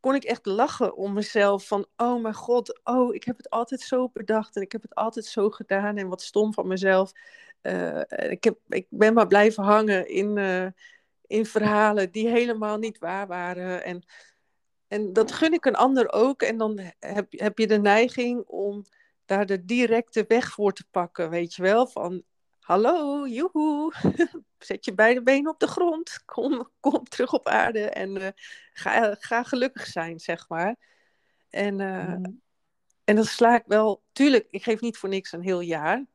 [0.00, 1.66] kon ik echt lachen om mezelf.
[1.66, 4.56] Van, oh mijn god, oh, ik heb het altijd zo bedacht.
[4.56, 5.96] En ik heb het altijd zo gedaan.
[5.96, 7.12] En wat stom van mezelf.
[7.62, 10.66] Uh, ik, heb, ik ben maar blijven hangen in, uh,
[11.26, 13.84] in verhalen die helemaal niet waar waren.
[13.84, 14.02] En,
[14.88, 16.42] en dat gun ik een ander ook.
[16.42, 18.84] En dan heb, heb je de neiging om
[19.24, 21.86] daar de directe weg voor te pakken, weet je wel?
[21.86, 22.22] Van,
[22.70, 23.92] hallo, joehoe,
[24.58, 28.28] zet je beide benen op de grond, kom, kom terug op aarde en uh,
[28.72, 30.76] ga, ga gelukkig zijn, zeg maar.
[31.48, 32.40] En, mm.
[33.04, 36.06] en dat sla ik wel, tuurlijk, ik geef niet voor niks een heel jaar.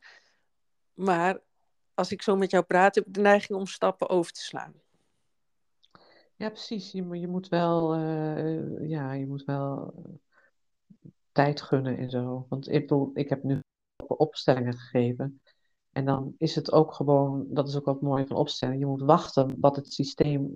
[0.93, 1.41] Maar
[1.93, 4.73] als ik zo met jou praat, heb ik de neiging om stappen over te slaan.
[6.35, 6.91] Ja, precies.
[6.91, 9.93] Je, je moet wel, uh, ja, je moet wel
[11.31, 12.45] tijd gunnen en zo.
[12.49, 13.59] Want ik bedoel, ik heb nu
[13.97, 15.41] opstellingen gegeven.
[15.95, 19.01] En dan is het ook gewoon, dat is ook wat mooi van opstellingen, je moet
[19.01, 20.55] wachten wat het systeem,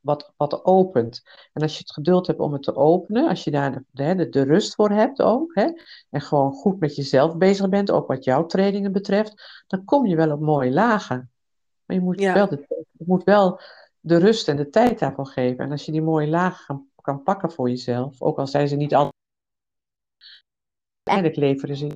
[0.00, 1.22] wat, wat opent.
[1.52, 4.28] En als je het geduld hebt om het te openen, als je daar de, de,
[4.28, 5.72] de rust voor hebt ook, hè,
[6.10, 10.16] en gewoon goed met jezelf bezig bent, ook wat jouw trainingen betreft, dan kom je
[10.16, 11.30] wel op mooie lagen.
[11.84, 12.34] Maar je moet, Ja.
[12.34, 13.60] wel, de, je moet wel
[14.00, 15.64] de rust en de tijd daarvoor geven.
[15.64, 18.76] En als je die mooie lagen kan, kan pakken voor jezelf, ook al zijn ze
[18.76, 19.14] niet altijd,
[21.02, 21.94] uiteindelijk leveren ze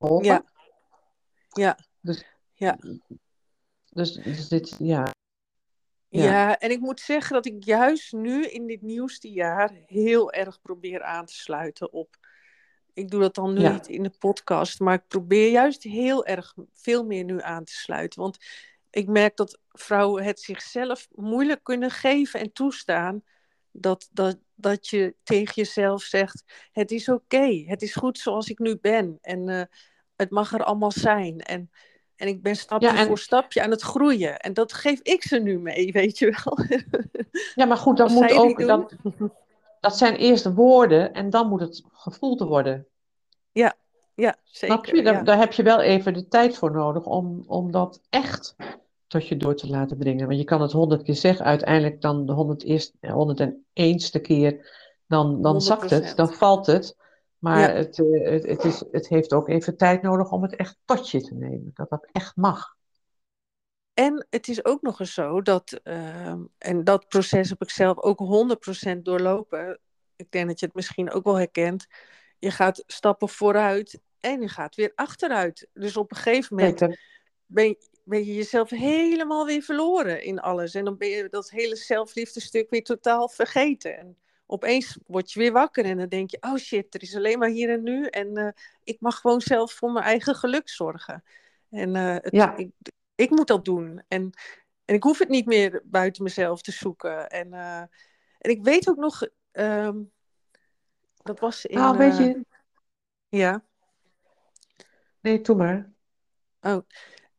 [0.00, 0.26] geholpen.
[0.26, 0.44] Ja.
[1.50, 1.78] Ja.
[2.00, 2.78] Dus, Ja.
[3.90, 5.12] dus, dus dit, ja.
[6.08, 6.24] Ja.
[6.24, 6.58] Ja.
[6.58, 11.02] en ik moet zeggen dat ik juist nu in dit nieuwste jaar heel erg probeer
[11.02, 12.16] aan te sluiten op.
[12.92, 13.72] Ik doe dat dan nu Ja.
[13.72, 17.72] niet in de podcast, maar ik probeer juist heel erg veel meer nu aan te
[17.72, 18.20] sluiten.
[18.20, 18.38] Want
[18.90, 23.22] ik merk dat vrouwen het zichzelf moeilijk kunnen geven en toestaan.
[23.72, 28.58] Dat, dat, dat je tegen jezelf zegt: Het is oké, het is goed zoals ik
[28.58, 29.18] nu ben.
[29.20, 29.62] En eh,
[30.20, 31.40] het mag er allemaal zijn.
[31.40, 31.70] En,
[32.16, 34.38] en ik ben stapje Ja, en- voor stapje aan het groeien.
[34.38, 36.58] En dat geef ik ze nu mee, weet je wel.
[37.54, 38.94] ja, maar goed, dat moet ook, dat,
[39.80, 42.86] dat zijn eerst de woorden en dan moet het gevoeld worden.
[44.14, 44.96] Ja, Snap zeker.
[44.96, 45.02] je?
[45.02, 45.22] Daar, ja.
[45.22, 48.56] daar heb je wel even de tijd voor nodig om, om dat echt
[49.06, 50.26] tot je door te laten dringen.
[50.26, 54.18] Want je kan het honderd keer zeggen, uiteindelijk dan de honderd eerst, honderd en eenste
[54.18, 54.70] keer,
[55.06, 56.14] dan, dan zakt het, 100%.
[56.14, 56.96] dan valt het.
[57.40, 57.68] Maar Ja.
[57.68, 61.10] het, eh, het, het, is, het heeft ook even tijd nodig om het echt tot
[61.10, 61.70] je te nemen.
[61.74, 62.76] Dat dat echt mag.
[63.94, 67.98] En het is ook nog eens zo dat, ehm, en dat proces heb ik zelf
[67.98, 69.78] ook 100% doorlopen.
[70.16, 71.86] Ik denk dat je het misschien ook wel herkent.
[72.38, 75.68] Je gaat stappen vooruit en je gaat weer achteruit.
[75.72, 76.98] Dus op een gegeven moment
[77.46, 80.74] ben je, ben je jezelf helemaal weer verloren in alles.
[80.74, 84.16] En dan ben je dat hele zelfliefdestuk weer totaal vergeten.
[84.50, 87.38] En opeens word je weer wakker en dan denk je, oh shit, er is alleen
[87.38, 88.06] maar hier en nu.
[88.06, 88.48] En eh,
[88.84, 91.24] ik mag gewoon zelf voor mijn eigen geluk zorgen.
[91.70, 92.56] En eh, het, Ja.
[92.56, 92.70] ik,
[93.14, 94.02] ik moet dat doen.
[94.08, 94.30] En,
[94.84, 97.28] en ik hoef het niet meer buiten mezelf te zoeken.
[97.28, 97.80] En, eh,
[98.38, 99.98] en ik weet ook nog, ehm,
[101.22, 101.78] dat was in...
[101.78, 102.44] Nou, weet je,
[103.28, 103.64] ja.
[105.20, 105.92] nee, doe maar.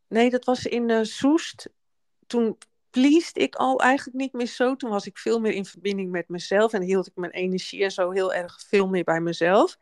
[0.08, 1.70] Nee, dat was in Soest.
[2.28, 2.58] Toen
[2.92, 4.76] pleased ik al eigenlijk niet meer zo.
[4.76, 7.92] Toen was ik veel meer in verbinding met mezelf en hield ik mijn energie en
[7.92, 9.78] zo heel erg veel meer bij mezelf.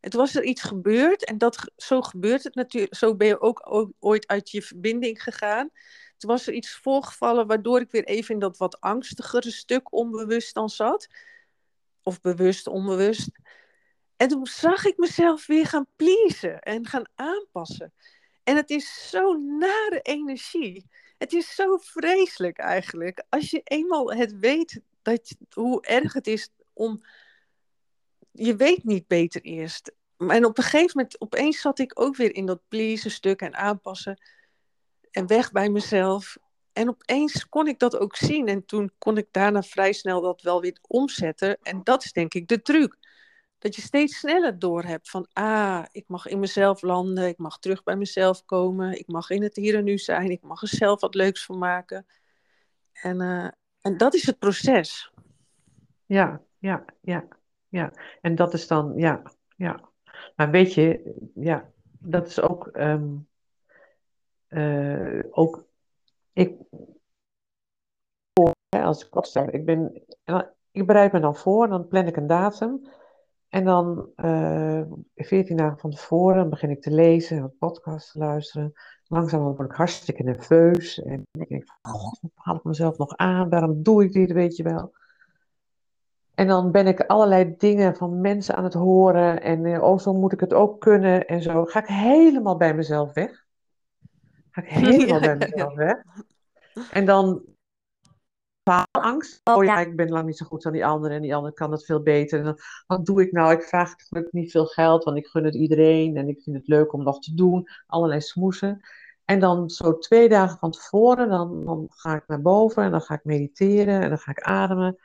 [0.00, 2.94] Toen was er iets gebeurd en dat, zo gebeurt het natuurlijk.
[2.94, 5.70] Zo ben je ook ooit uit je verbinding gegaan.
[6.16, 10.54] Toen was er iets voorgevallen waardoor ik weer even in dat wat angstigere stuk onbewust
[10.54, 11.08] dan zat.
[12.02, 13.30] Of bewust, onbewust.
[14.16, 17.92] En toen zag ik mezelf weer gaan pleasen en gaan aanpassen.
[18.44, 20.86] En het is zo'n nare energie.
[21.20, 23.24] Het is zo vreselijk eigenlijk.
[23.28, 27.04] Als je eenmaal het weet dat, hoe erg het is om.
[28.32, 29.92] Je weet niet beter eerst.
[30.16, 33.54] En op een gegeven moment, opeens zat ik ook weer in dat pleasen stuk en
[33.54, 34.22] aanpassen.
[35.10, 36.36] En weg bij mezelf.
[36.72, 38.48] En opeens kon ik dat ook zien.
[38.48, 41.58] En toen kon ik daarna vrij snel dat wel weer omzetten.
[41.62, 42.96] En dat is denk ik de truc.
[43.60, 47.82] Dat je steeds sneller doorhebt van, ah, ik mag in mezelf landen, ik mag terug
[47.82, 51.00] bij mezelf komen, ik mag in het hier en nu zijn, ik mag er zelf
[51.00, 52.06] wat leuks van maken.
[52.92, 53.48] En, eh,
[53.80, 55.12] en dat is het proces.
[56.06, 57.28] Ja, ja, ja,
[57.68, 57.92] ja.
[58.20, 59.22] En dat is dan, ja,
[59.56, 59.88] ja.
[60.36, 63.16] Maar weet je, ja, dat is ook, ehm,
[64.46, 65.66] eh, ook,
[66.32, 66.58] ik,
[68.68, 70.02] als ik opstel, ik ben,
[70.70, 72.98] ik bereid me dan voor, dan plan ik een datum.
[73.50, 74.82] En dan eh
[75.14, 78.72] 14 dagen van tevoren begin ik te lezen en wat podcasts te luisteren.
[79.06, 81.02] Langzaam word ik hartstikke nerveus.
[81.02, 83.48] En ik denk, van, god, haal ik mezelf nog aan?
[83.48, 84.92] Waarom doe ik dit, weet je wel?
[86.34, 89.42] En dan ben ik allerlei dingen van mensen aan het horen.
[89.42, 91.26] En eh, oh, zo moet ik het ook kunnen.
[91.26, 93.44] En zo ga ik helemaal bij mezelf weg.
[94.50, 95.46] Ga ik helemaal Ja, bij ja.
[95.50, 96.02] mezelf weg.
[96.90, 97.42] En dan
[98.70, 99.40] faalangst.
[99.44, 101.14] Oh ja, ik ben lang niet zo goed aan die andere.
[101.14, 102.38] En die andere kan het veel beter.
[102.38, 103.52] En dan, wat doe ik nou?
[103.52, 105.04] Ik vraag gelukkig niet veel geld.
[105.04, 106.16] Want ik gun het iedereen.
[106.16, 107.68] En ik vind het leuk om nog te doen.
[107.86, 108.80] Allerlei smoesen.
[109.24, 111.28] En dan zo twee dagen van tevoren.
[111.28, 112.82] Dan, dan ga ik naar boven.
[112.82, 114.00] En dan ga ik mediteren.
[114.00, 114.98] En dan ga ik ademen.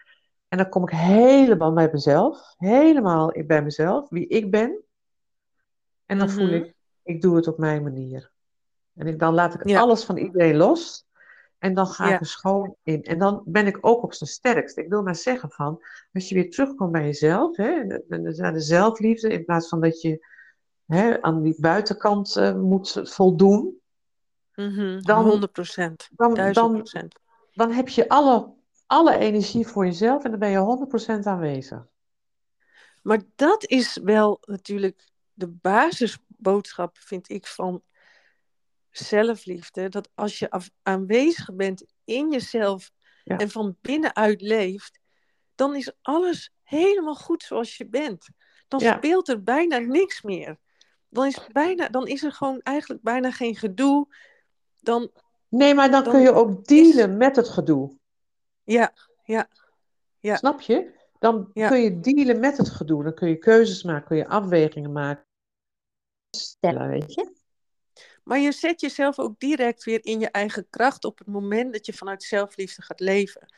[0.47, 2.53] En dan kom ik helemaal bij mezelf.
[2.57, 4.09] Helemaal bij mezelf.
[4.09, 4.83] Wie ik ben.
[6.05, 6.53] En dan voel Mhm.
[6.55, 6.73] ik,
[7.03, 8.31] ik doe het op mijn manier.
[8.93, 9.79] En ik, dan laat ik Ja.
[9.79, 11.04] alles van iedereen los.
[11.65, 12.13] En dan ga Ja.
[12.13, 13.03] ik er schoon in.
[13.03, 14.77] En dan ben ik ook op zijn sterkst.
[14.77, 19.29] Ik wil maar zeggen van, als je weer terugkomt bij jezelf, hè, naar de zelfliefde,
[19.29, 20.25] in plaats van dat je
[20.85, 23.79] hè, aan die buitenkant eh, moet voldoen,
[24.55, 26.09] Mhm, Dan- 100 procent.
[26.11, 27.07] dan, 1000 dan,
[27.53, 28.53] dan heb je alle,
[28.85, 31.87] alle energie voor jezelf en dan ben je 100% aanwezig.
[33.01, 37.81] Maar dat is wel natuurlijk de basisboodschap, vind ik, van
[38.97, 39.89] zelfliefde.
[39.89, 42.91] Dat als je aanwezig bent in jezelf
[43.23, 44.99] en van binnenuit leeft,
[45.55, 48.29] dan is alles helemaal goed zoals je bent.
[48.67, 50.57] Dan speelt er bijna niks meer.
[51.09, 54.07] Dan is, bijna, dan is er gewoon eigenlijk bijna geen gedoe.
[54.79, 55.11] Dan,
[55.49, 57.97] nee, maar dan, kun je ook dealen met het gedoe.
[58.63, 59.47] Ja, ja,
[60.19, 60.35] ja.
[60.35, 60.93] Snap je?
[61.19, 63.03] Dan kun je dealen met het gedoe.
[63.03, 65.25] Dan kun je keuzes maken, kun je afwegingen maken.
[66.31, 67.33] Stellen, weet je?
[68.25, 71.85] Maar je zet jezelf ook direct weer in je eigen kracht op het moment dat
[71.85, 73.53] je vanuit zelfliefde gaat leven.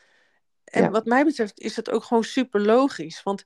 [0.63, 3.23] En wat mij betreft is het ook gewoon super logisch.
[3.23, 3.43] Want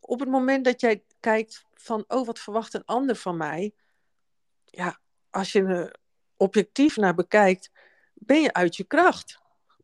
[0.00, 3.74] op het moment dat jij kijkt van, oh, wat verwacht een ander van mij?
[4.64, 5.00] Ja,
[5.30, 5.96] als je er
[6.36, 7.70] objectief naar bekijkt,
[8.14, 9.38] ben je uit je kracht.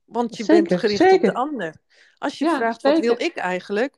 [0.05, 1.75] Want je bent gericht op de ander.
[2.19, 3.97] Als je vraagt, wat wil ik eigenlijk?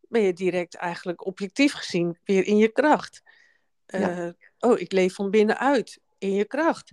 [0.00, 3.22] Ben je direct eigenlijk objectief gezien weer in je kracht.
[3.86, 6.92] Uh, oh, ik leef van binnenuit, in je kracht.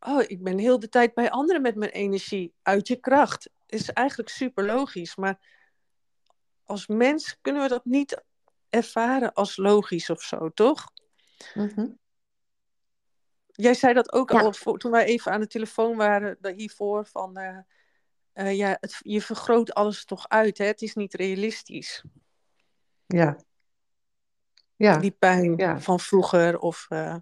[0.00, 3.50] Oh, ik ben heel de tijd bij anderen met mijn energie, uit je kracht.
[3.66, 5.38] Is eigenlijk super logisch, maar
[6.64, 8.22] als mens kunnen we dat niet
[8.68, 10.90] ervaren als logisch of zo, toch?
[11.54, 11.86] Mhm.
[13.46, 17.58] Jij zei dat ook al toen wij even aan de telefoon waren hiervoor van uh,
[18.34, 20.64] uh, ja, het, je vergroot alles toch uit, hè?
[20.64, 22.04] Het is niet realistisch.
[23.06, 23.36] Ja.
[24.76, 24.96] ja.
[24.96, 26.86] Die pijn van vroeger of.
[26.88, 27.16] Uh...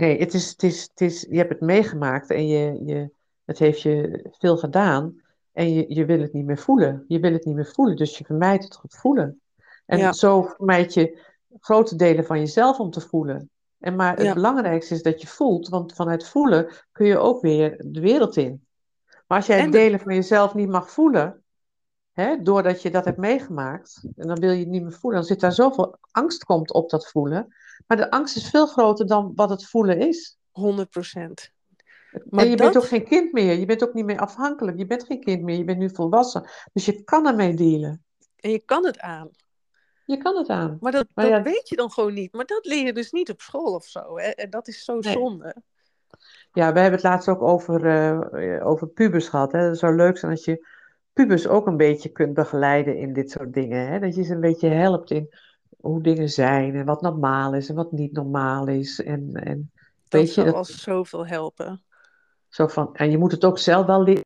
[0.00, 3.10] Nee, het is, het is, het is, je hebt het meegemaakt en je, je,
[3.44, 5.20] het heeft je veel gedaan.
[5.52, 7.04] En je, je wil het niet meer voelen.
[7.08, 9.40] Je wil het niet meer voelen, dus je vermijdt het voelen.
[9.86, 11.18] En zo vermijd je
[11.60, 13.50] grote delen van jezelf om te voelen.
[13.78, 17.84] En maar het belangrijkste is dat je voelt, want vanuit voelen kun je ook weer
[17.86, 18.66] de wereld in.
[19.26, 21.39] Maar als jij delen van jezelf niet mag voelen,
[22.42, 25.40] doordat je dat hebt meegemaakt, en dan wil je het niet meer voelen, dan zit
[25.40, 27.54] daar zoveel angst komt op dat voelen.
[27.86, 30.38] Maar de angst is veel groter dan wat het voelen is.
[30.50, 31.50] 100 procent.
[32.30, 33.58] Maar en je bent ook geen kind meer.
[33.58, 34.78] Je bent ook niet meer afhankelijk.
[34.78, 35.56] Je bent geen kind meer.
[35.56, 36.48] Je bent nu volwassen.
[36.72, 38.04] Dus je kan ermee dealen.
[38.36, 39.30] En je kan het aan.
[40.04, 40.76] Je kan het aan.
[40.80, 42.32] Maar dat, dat weet je dan gewoon niet.
[42.32, 44.18] Maar dat leer je dus niet op school of zo.
[44.18, 44.28] Hè?
[44.28, 45.56] En dat is zo zonde.
[46.52, 49.52] Ja, we hebben het laatst ook over, uh, over pubers gehad.
[49.52, 49.58] Hè?
[49.58, 50.66] Het zou leuk zijn als je
[51.12, 53.88] pubers ook een beetje kunt begeleiden in dit soort dingen.
[53.88, 53.98] Hè?
[53.98, 55.28] Dat je ze een beetje helpt in
[55.80, 59.00] hoe dingen zijn en wat normaal is en wat niet normaal is.
[59.02, 59.70] En, en,
[60.08, 61.84] dat weet je, dat als zoveel helpen.
[62.48, 64.24] Zo van, en je moet het ook zelf wel leren.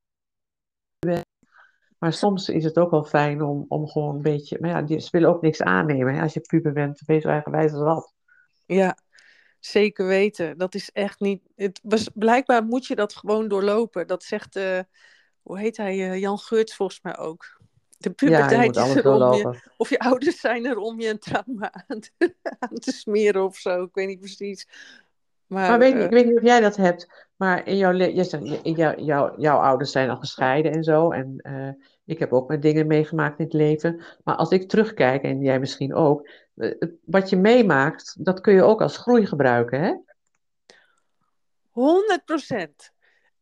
[1.99, 4.59] Maar soms is het ook wel fijn om, om gewoon een beetje.
[4.61, 6.14] Maar ja, die, ze willen ook niks aannemen.
[6.14, 6.23] Hè?
[6.23, 8.14] Als je puber bent, wees je eigenwijs als wat.
[8.66, 8.99] Ja,
[9.61, 10.59] zeker weten.
[10.59, 11.42] Dat is echt niet.
[11.55, 14.07] Het was, blijkbaar moet je dat gewoon doorlopen.
[14.07, 14.57] Dat zegt.
[14.57, 14.81] Uh,
[15.44, 15.96] hoe heet hij?
[15.96, 17.61] Uh, Jan Geurts volgens mij ook.
[17.98, 19.61] De puberteit ja, is er om je.
[19.76, 23.57] Of je ouders zijn er om je een trauma aan te, aan te smeren of
[23.57, 23.83] zo.
[23.83, 24.68] Ik weet niet precies.
[25.46, 28.74] Maar, maar weet, uh, ik weet niet of jij dat hebt, maar in jouw, in
[28.74, 31.11] jouw, jouw, jouw ouders zijn al gescheiden en zo.
[31.11, 31.68] En uh,
[32.04, 34.02] ik heb ook mijn dingen meegemaakt in het leven.
[34.24, 36.28] Maar als ik terugkijk, en jij misschien ook,
[37.04, 39.94] wat je meemaakt, dat kun je ook als groei gebruiken, hè?
[41.70, 42.92] 100 procent.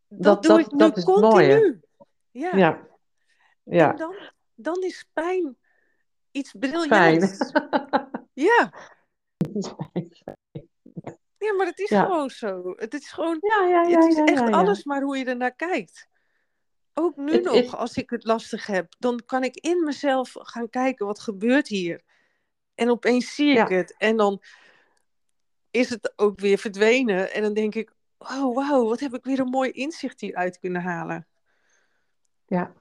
[0.08, 1.30] Dat, dat, doe dat, ik nu dat is continu.
[1.30, 1.80] Mooi,
[2.32, 2.56] ja.
[2.56, 2.88] ja.
[3.62, 3.90] ja.
[3.90, 4.14] En dan,
[4.54, 5.56] dan is pijn
[6.30, 7.52] iets briljants.
[8.48, 8.72] ja.
[11.38, 12.72] Ja, maar het is gewoon zo.
[12.76, 13.38] Het is gewoon.
[13.40, 16.08] Ja, ja, ja, het is echt alles maar hoe je ernaar kijkt.
[16.94, 21.06] Ook nu nog, als ik het lastig heb, dan kan ik in mezelf gaan kijken
[21.06, 22.02] wat gebeurt hier.
[22.74, 23.94] En opeens zie ik het.
[23.98, 24.42] En dan
[25.70, 27.32] is het ook weer verdwenen.
[27.32, 30.82] En dan denk ik, oh wauw, wat heb ik weer een mooi inzicht hieruit kunnen
[30.82, 31.26] halen.
[32.52, 32.72] Ja,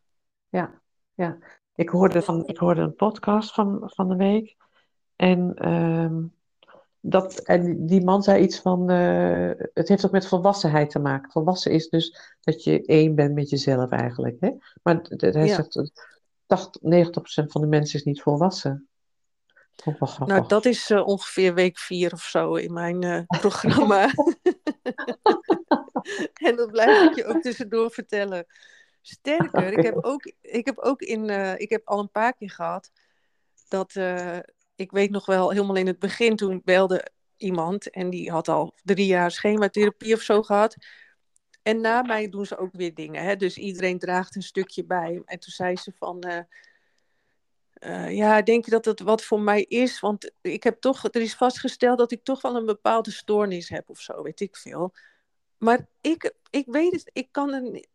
[0.49, 0.81] ja,
[1.13, 1.37] ja.
[1.75, 4.55] Ik hoorde, van, ik hoorde een podcast van, van de week.
[5.15, 6.33] En um,
[6.99, 11.31] dat, en die man zei iets van, uh, het heeft ook met volwassenheid te maken.
[11.31, 14.37] Volwassen is dus dat je één bent met jezelf eigenlijk.
[14.39, 14.51] Hè?
[14.83, 15.55] Maar hij ja.
[15.55, 15.91] zegt,
[16.45, 16.81] 80,
[17.43, 18.87] 90% van de mensen is niet volwassen.
[20.25, 24.03] Nou, dat is uh, ongeveer week vier of zo in mijn uh, programma.
[26.47, 28.45] en dat blijf ik je ook tussendoor vertellen.
[29.01, 32.91] Sterker, ik heb ook, ik heb ook in, ik heb al een paar keer gehad
[33.67, 33.95] dat
[34.75, 38.73] ik weet nog wel, helemaal in het begin, toen belde iemand en die had al
[38.83, 40.75] drie jaar schematherapie of zo gehad.
[41.61, 43.23] En na mij doen ze ook weer dingen.
[43.23, 43.35] Hè?
[43.35, 45.21] Dus iedereen draagt een stukje bij.
[45.25, 46.45] En toen zei ze van,
[47.79, 49.99] uh, ja, denk je dat het wat voor mij is?
[49.99, 53.89] Want ik heb toch, er is vastgesteld dat ik toch wel een bepaalde stoornis heb
[53.89, 54.93] of zo, weet ik veel.
[55.57, 57.85] Maar ik, ik weet het, ik kan er,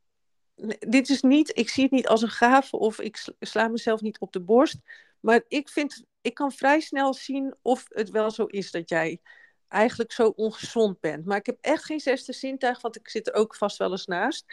[0.78, 4.18] dit is niet, ik zie het niet als een gave of ik sla mezelf niet
[4.18, 4.78] op de borst.
[5.20, 9.20] Maar ik vind, ik kan vrij snel zien of het wel zo is dat jij
[9.68, 11.24] eigenlijk zo ongezond bent.
[11.24, 14.06] Maar ik heb echt geen zesde zintuig, want ik zit er ook vast wel eens
[14.06, 14.44] naast.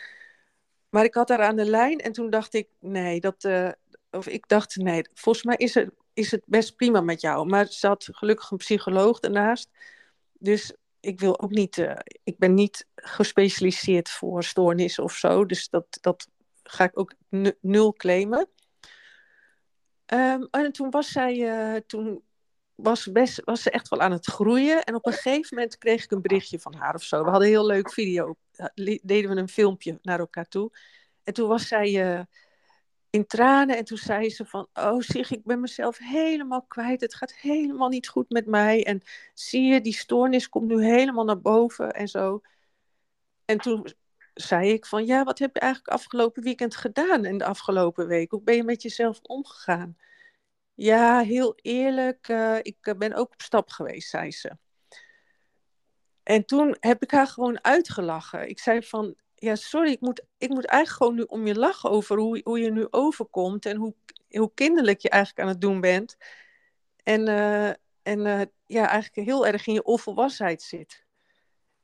[0.89, 3.71] Maar ik had haar aan de lijn en toen dacht ik, nee, dat, uh,
[4.11, 7.47] of ik dacht, nee, volgens mij is het, is het best prima met jou.
[7.47, 9.69] Maar ze had gelukkig een psycholoog ernaast.
[10.33, 15.45] Dus ik wil ook niet, uh, ik ben niet gespecialiseerd voor stoornis of zo.
[15.45, 16.27] Dus dat, dat
[16.63, 17.13] ga ik ook
[17.59, 18.49] nul claimen.
[20.13, 22.23] Um, en toen was zij, uh, toen
[22.75, 24.83] was, best, was ze echt wel aan het groeien.
[24.83, 27.23] En op een gegeven moment kreeg ik een berichtje van haar of zo.
[27.23, 28.35] We hadden een heel leuk video.
[29.01, 30.77] Deden we een filmpje naar elkaar toe.
[31.23, 32.25] En toen was zij
[33.13, 33.77] in tranen.
[33.77, 34.67] En toen zei ze van...
[34.73, 37.01] Oh, zeg, ik ben mezelf helemaal kwijt.
[37.01, 38.85] Het gaat helemaal niet goed met mij.
[38.85, 39.01] En
[39.33, 42.41] zie je, die stoornis komt nu helemaal naar boven en zo.
[43.45, 43.87] En toen
[44.33, 45.05] zei ik van...
[45.05, 47.25] Ja, wat heb je eigenlijk afgelopen weekend gedaan?
[47.25, 48.31] En de afgelopen week?
[48.31, 49.97] Hoe ben je met jezelf omgegaan?
[50.73, 54.57] Ja, heel eerlijk, uh, ik eh, ben ook op stap geweest, zei ze.
[56.23, 58.49] En toen heb ik haar gewoon uitgelachen.
[58.49, 61.89] Ik zei van, ja, sorry, ik moet, ik moet eigenlijk gewoon nu om je lachen
[61.89, 63.93] over hoe, hoe je nu overkomt en hoe,
[64.29, 66.17] hoe kinderlijk je eigenlijk aan het doen bent.
[67.03, 67.67] En, uh,
[68.01, 71.05] en uh, ja, eigenlijk heel erg in je onvolwassenheid zit.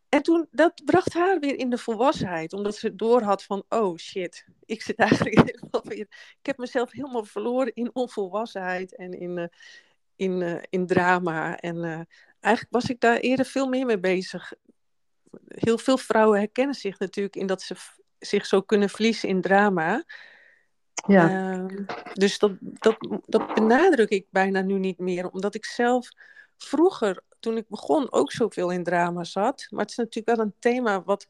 [0.09, 3.97] En toen, dat bracht haar weer in de volwassenheid, omdat ze door had van, oh
[3.97, 6.07] shit, ik zit eigenlijk helemaal weer,
[6.39, 9.45] ik heb mezelf helemaal verloren in onvolwassenheid en in, uh,
[10.15, 11.57] in, in drama.
[11.57, 12.07] En
[12.39, 14.53] eigenlijk was ik daar eerder veel meer mee bezig.
[15.47, 17.75] Heel veel vrouwen herkennen zich natuurlijk in dat ze
[18.19, 20.03] zich zo kunnen verliezen in drama.
[21.07, 21.29] Ja.
[21.29, 26.09] Ehm, dus dat, dat, dat benadruk ik bijna nu niet meer, omdat ik zelf
[26.57, 29.67] vroeger toen ik begon ook zoveel in drama zat.
[29.69, 31.27] Maar het is natuurlijk wel een thema wat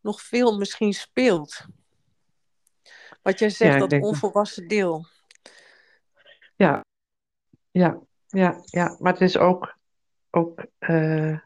[0.00, 1.66] nog veel misschien speelt.
[3.22, 5.06] Wat jij zegt, dat onvolwassen deel.
[6.56, 6.84] Ja,
[7.70, 8.96] ja, ja, ja.
[8.98, 9.76] Maar het is ook,
[10.30, 11.38] ook uh,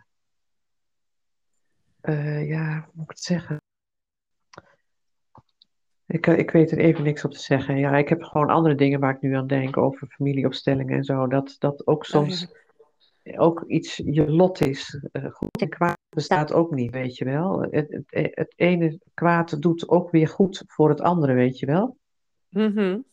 [2.02, 3.60] uh, ja, hoe moet ik het zeggen?
[6.06, 7.78] Ik, ik weet er even niks op te zeggen.
[7.78, 11.26] Ja, ik heb gewoon andere dingen waar ik nu aan denk over familieopstellingen en zo.
[11.26, 12.52] Dat, dat ook soms
[13.36, 15.04] ook iets je lot is.
[15.12, 17.60] Uh, goed en kwaad bestaat ook niet, weet je wel.
[17.60, 21.96] Het, het, het, ene kwaad doet ook weer goed voor het andere, weet je wel.
[22.48, 23.04] Mm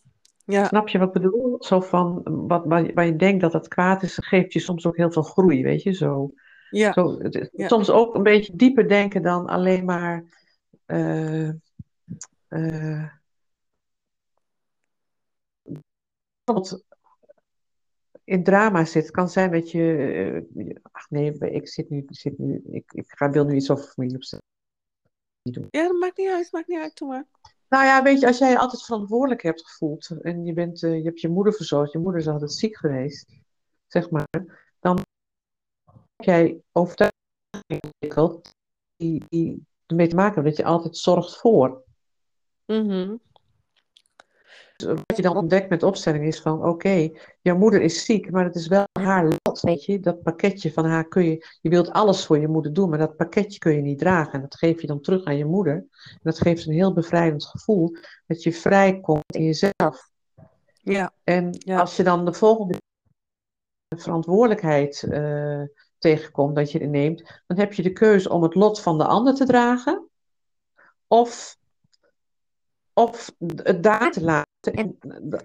[0.52, 0.66] ja.
[0.66, 1.56] Snap je wat ik bedoel?
[1.60, 4.98] Zo van, wat, waar, waar je denkt dat het kwaad is, geeft je soms ook
[4.98, 6.32] heel veel groei, weet je, zo.
[6.70, 6.94] Ja.
[6.94, 7.20] zo
[7.56, 10.24] Soms ook een beetje dieper denken dan alleen maar...
[10.86, 11.50] Uh,
[12.50, 13.10] uh,
[18.24, 19.04] in drama zit.
[19.04, 20.46] Het kan zijn dat je.
[20.56, 22.06] Uh, ach nee, ik zit nu.
[22.08, 24.46] Zit nu ik, ik ga, wil nu iets over familie opstellen.
[25.70, 26.52] Ja, dat maakt niet uit.
[26.52, 27.26] Maakt niet uit, maar.
[27.70, 30.10] Nou ja, weet je, als jij je altijd verantwoordelijk hebt gevoeld.
[30.22, 31.92] en je, bent, je hebt je moeder verzorgd.
[31.92, 33.32] je moeder is altijd ziek geweest.
[33.88, 34.28] zeg maar.
[34.80, 35.02] dan
[36.26, 37.14] jij overtuiging
[37.82, 38.56] ontwikkeld.
[38.96, 41.84] die, die ermee te maken hebben dat je altijd zorgt voor.
[42.66, 43.20] Mm
[44.86, 47.10] wat je dan ontdekt met opstelling is van, oké,
[47.42, 50.00] jouw moeder is ziek, maar het is wel haar lot, weet je.
[50.00, 53.16] Dat pakketje van haar kun je, je wilt alles voor je moeder doen, maar dat
[53.16, 54.34] pakketje kun je niet dragen.
[54.34, 55.74] En dat geef je dan terug aan je moeder.
[56.06, 57.96] En dat geeft een heel bevrijdend gevoel,
[58.28, 60.10] dat je vrij komt in jezelf.
[60.82, 61.14] Ja.
[61.24, 62.78] En als je dan de volgende
[63.98, 65.64] verantwoordelijkheid uh,
[66.00, 69.36] tegenkomt, dat je neemt, dan heb je de keuze om het lot van de ander
[69.36, 70.10] te dragen,
[71.08, 71.58] of
[72.94, 74.98] of het daar te laten en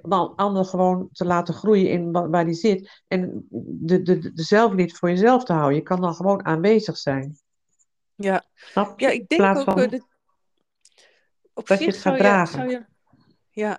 [0.03, 3.03] dan ander gewoon te laten groeien in waar die zit.
[3.09, 5.77] En de, de, de, zelfliefde voor jezelf te houden.
[5.77, 7.39] Je kan dan gewoon aanwezig zijn.
[8.15, 8.45] Ja,
[8.97, 10.07] ja ik denk ook van, dat,
[11.53, 12.55] op dat je het gaat dragen.
[12.55, 12.85] zou je,
[13.51, 13.79] ja,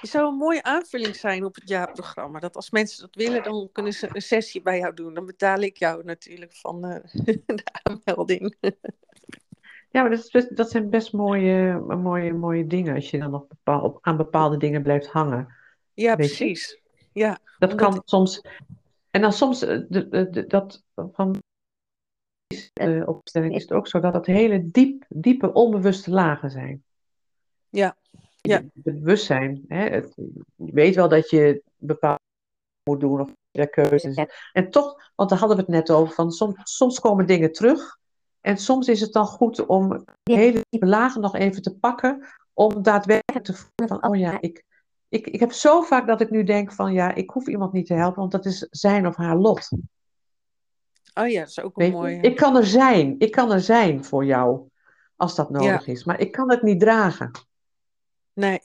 [0.00, 2.38] je zou een mooie aanvulling zijn op het jaarprogramma.
[2.38, 5.14] Dat als mensen dat willen, dan kunnen ze een sessie bij jou doen.
[5.14, 6.96] Dan betaal ik jou natuurlijk van uh,
[7.46, 8.56] de aanmelding.
[9.90, 13.46] Ja, maar dat, is dat zijn best mooie, mooie, mooie dingen als je dan nog
[13.48, 15.54] bepaal, aan bepaalde dingen blijft hangen.
[15.94, 16.80] Ja, precies.
[17.12, 18.42] Ja, dat kan soms.
[19.10, 21.42] En dan soms, eh, de, de, dat van
[22.72, 26.84] de opstelling is het ook zo dat dat hele diep, diepe, onbewuste lagen zijn.
[27.68, 27.96] Ja.
[28.48, 28.62] Ja.
[28.74, 29.64] Bewustzijn.
[29.68, 30.12] Hè, het,
[30.56, 32.20] je weet wel dat je bepaalde
[32.90, 33.30] moet doen of
[33.70, 34.26] keuzes.
[34.52, 37.98] En toch, want daar hadden we het net over, van soms, soms komen dingen terug
[38.46, 42.82] en soms is het dan goed om hele diepe lagen nog even te pakken, om
[42.82, 44.64] daadwerkelijk te voelen van, oh ja, ik,
[45.08, 47.86] ik, ik heb zo vaak dat ik nu denk van, ja, ik hoef iemand niet
[47.86, 49.68] te helpen, want dat is zijn of haar lot.
[51.14, 52.20] Oh ja, dat is ook een mooie.
[52.20, 54.68] Ik kan er zijn, ik kan er zijn voor jou,
[55.16, 57.30] als dat nodig is, maar ik kan het niet dragen.
[58.36, 58.60] Nee.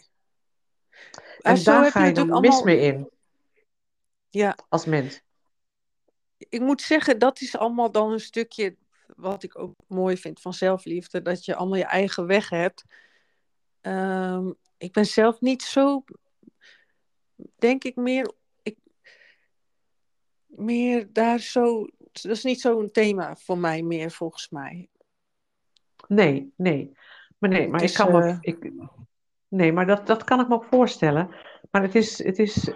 [1.41, 3.09] En, daar ga je dan mis mee in.
[4.29, 4.57] ja.
[4.69, 5.21] Als mens.
[6.37, 8.75] Ik moet zeggen, dat is allemaal dan een stukje
[9.15, 11.21] wat ik ook mooi vind van zelfliefde.
[11.21, 12.83] Dat je allemaal je eigen weg hebt.
[13.81, 16.03] Ehm, ik ben zelf niet zo,
[17.55, 18.77] denk ik meer, ik,
[20.45, 24.89] meer daar zo, dat is niet zo'n thema voor mij meer volgens mij.
[26.07, 26.91] Nee, nee.
[27.37, 28.71] Maar nee, maar ik kan me, ik,
[29.51, 31.29] nee, maar dat, dat kan ik me ook voorstellen.
[31.71, 32.71] Maar het is, het is,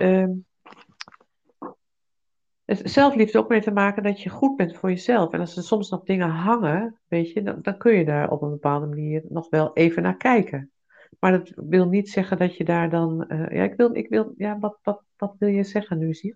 [2.66, 5.34] het zelfliefde ook mee te maken dat je goed bent voor jezelf.
[5.34, 8.42] En als er soms nog dingen hangen, weet je, dan, dan kun je daar op
[8.42, 10.72] een bepaalde manier nog wel even naar kijken.
[11.20, 14.34] Maar dat wil niet zeggen dat je daar dan, eh, ja, ik wil, ik wil,
[14.38, 16.34] ja, wat, wat, wat wil je zeggen nu, zie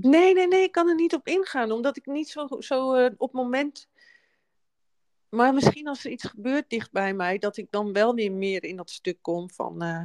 [0.00, 3.10] Nee, nee, nee, ik kan er niet op ingaan, omdat ik niet zo, zo eh,
[3.16, 3.88] op moment.
[5.28, 8.64] Maar misschien als er iets gebeurt dicht bij mij, dat ik dan wel weer meer
[8.64, 9.82] in dat stuk kom van.
[9.82, 10.02] eh,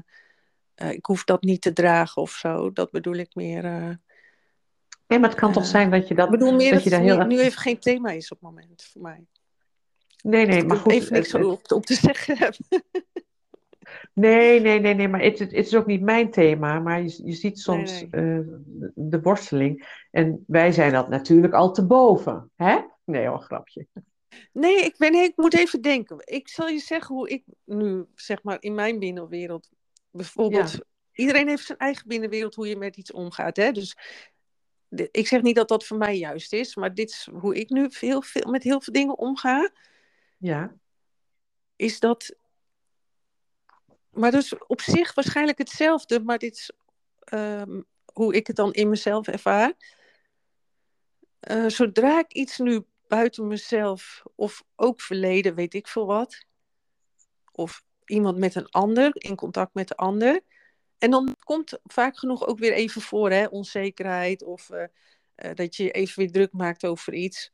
[0.76, 2.72] eh, ik hoef dat niet te dragen of zo.
[2.72, 3.65] Dat bedoel ik meer.
[3.65, 3.89] eh,
[5.07, 6.89] Nee, maar het kan toch zijn dat je dat, ik bedoel meer dat dat je
[6.95, 9.26] het daar heel nu, even geen thema is op het moment voor mij.
[10.24, 10.91] Nee, nee, maar goed.
[10.91, 12.55] even niks op, op te zeggen heb.
[14.13, 17.34] Nee, nee, nee, nee, maar het, het, is ook niet mijn thema, maar je, je
[17.34, 18.09] ziet soms nee.
[18.09, 20.03] de, de worsteling.
[20.11, 22.80] En wij zijn dat natuurlijk al te boven, hè?
[23.03, 23.88] Nee hoor, grapje.
[24.51, 26.21] Nee, ik, ben, nee, ik moet even denken.
[26.25, 29.69] Ik zal je zeggen hoe ik nu, zeg maar, in mijn binnenwereld,
[30.11, 30.79] bijvoorbeeld, Ja.
[31.11, 33.55] iedereen heeft zijn eigen binnenwereld hoe je met iets omgaat.
[33.57, 33.71] Hè?
[33.71, 33.97] Dus
[34.88, 37.69] de- ik zeg niet dat dat voor mij juist is, maar dit is hoe ik
[37.69, 39.71] nu veel, veel, met heel veel dingen omga.
[40.38, 40.75] Ja,
[41.75, 42.36] Is dat,
[44.09, 46.71] maar dus op zich waarschijnlijk hetzelfde, maar dit is
[47.19, 47.82] ehm,
[48.13, 49.73] hoe ik het dan in mezelf ervaar.
[51.39, 56.45] Eh, zodra ik iets nu buiten mezelf, of ook verleden, weet ik veel wat,
[57.51, 60.41] of iemand met een ander, in contact met de ander.
[60.97, 64.84] En dan komt vaak genoeg ook weer even voor, hè, onzekerheid of eh,
[65.36, 67.51] eh, dat je even weer druk maakt over iets.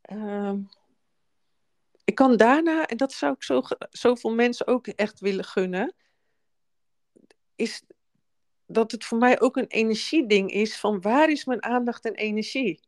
[0.00, 0.60] Ehm,
[2.04, 5.94] ik kan daarna, en dat zou ik zo, zoveel mensen ook echt willen gunnen,
[7.56, 7.82] is
[8.66, 12.80] dat het voor mij ook een energieding is van waar is mijn aandacht en energie?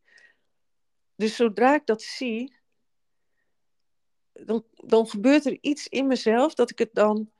[1.16, 2.56] Dus zodra ik dat zie,
[4.32, 7.30] dan, dan gebeurt er iets in mezelf dat ik het dan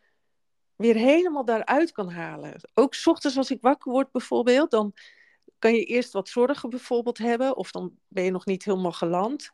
[0.75, 2.61] weer helemaal daaruit kan halen.
[2.75, 4.95] Ook 's ochtends als ik wakker word bijvoorbeeld, dan
[5.59, 9.51] kan je eerst wat zorgen bijvoorbeeld hebben, of dan ben je nog niet helemaal geland.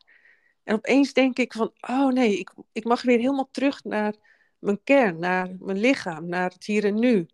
[0.63, 4.15] En opeens denk ik van, oh nee, ik, ik mag weer helemaal terug naar
[4.59, 7.27] mijn kern, naar mijn lichaam, naar het hier en nu.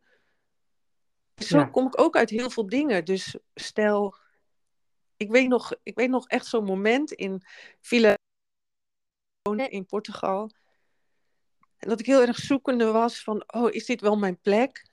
[1.35, 1.65] Zo Ja.
[1.65, 3.05] kom ik ook uit heel veel dingen.
[3.05, 4.15] Dus stel,
[5.19, 7.41] ik weet nog, ik weet nog echt zo'n moment in
[7.81, 8.17] Villa
[9.69, 10.51] in Portugal.
[11.77, 14.89] En dat ik heel erg zoekende was van, oh, is dit wel mijn plek?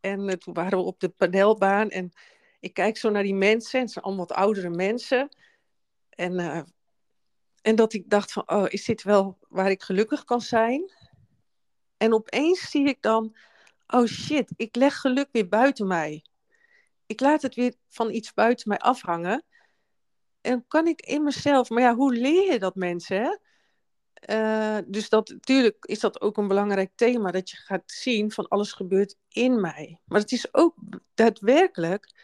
[0.00, 2.12] En eh, toen waren we op de padelbaan en
[2.60, 3.78] ik kijk zo naar die mensen.
[3.78, 5.28] En het zijn allemaal wat oudere mensen.
[6.10, 6.62] En, eh,
[7.62, 10.92] en dat ik dacht van, oh, is dit wel waar ik gelukkig kan zijn?
[11.96, 13.36] En opeens zie ik dan,
[13.86, 16.24] oh shit, ik leg geluk weer buiten mij.
[17.06, 19.44] Ik laat het weer van iets buiten mij afhangen.
[20.48, 23.40] En dan kan ik in mezelf, maar ja, hoe leer je dat mensen?
[24.12, 28.48] Eh, dus dat, natuurlijk is dat ook een belangrijk thema, dat je gaat zien van
[28.48, 30.00] alles gebeurt in mij.
[30.04, 30.74] Maar het is ook
[31.14, 32.14] daadwerkelijk,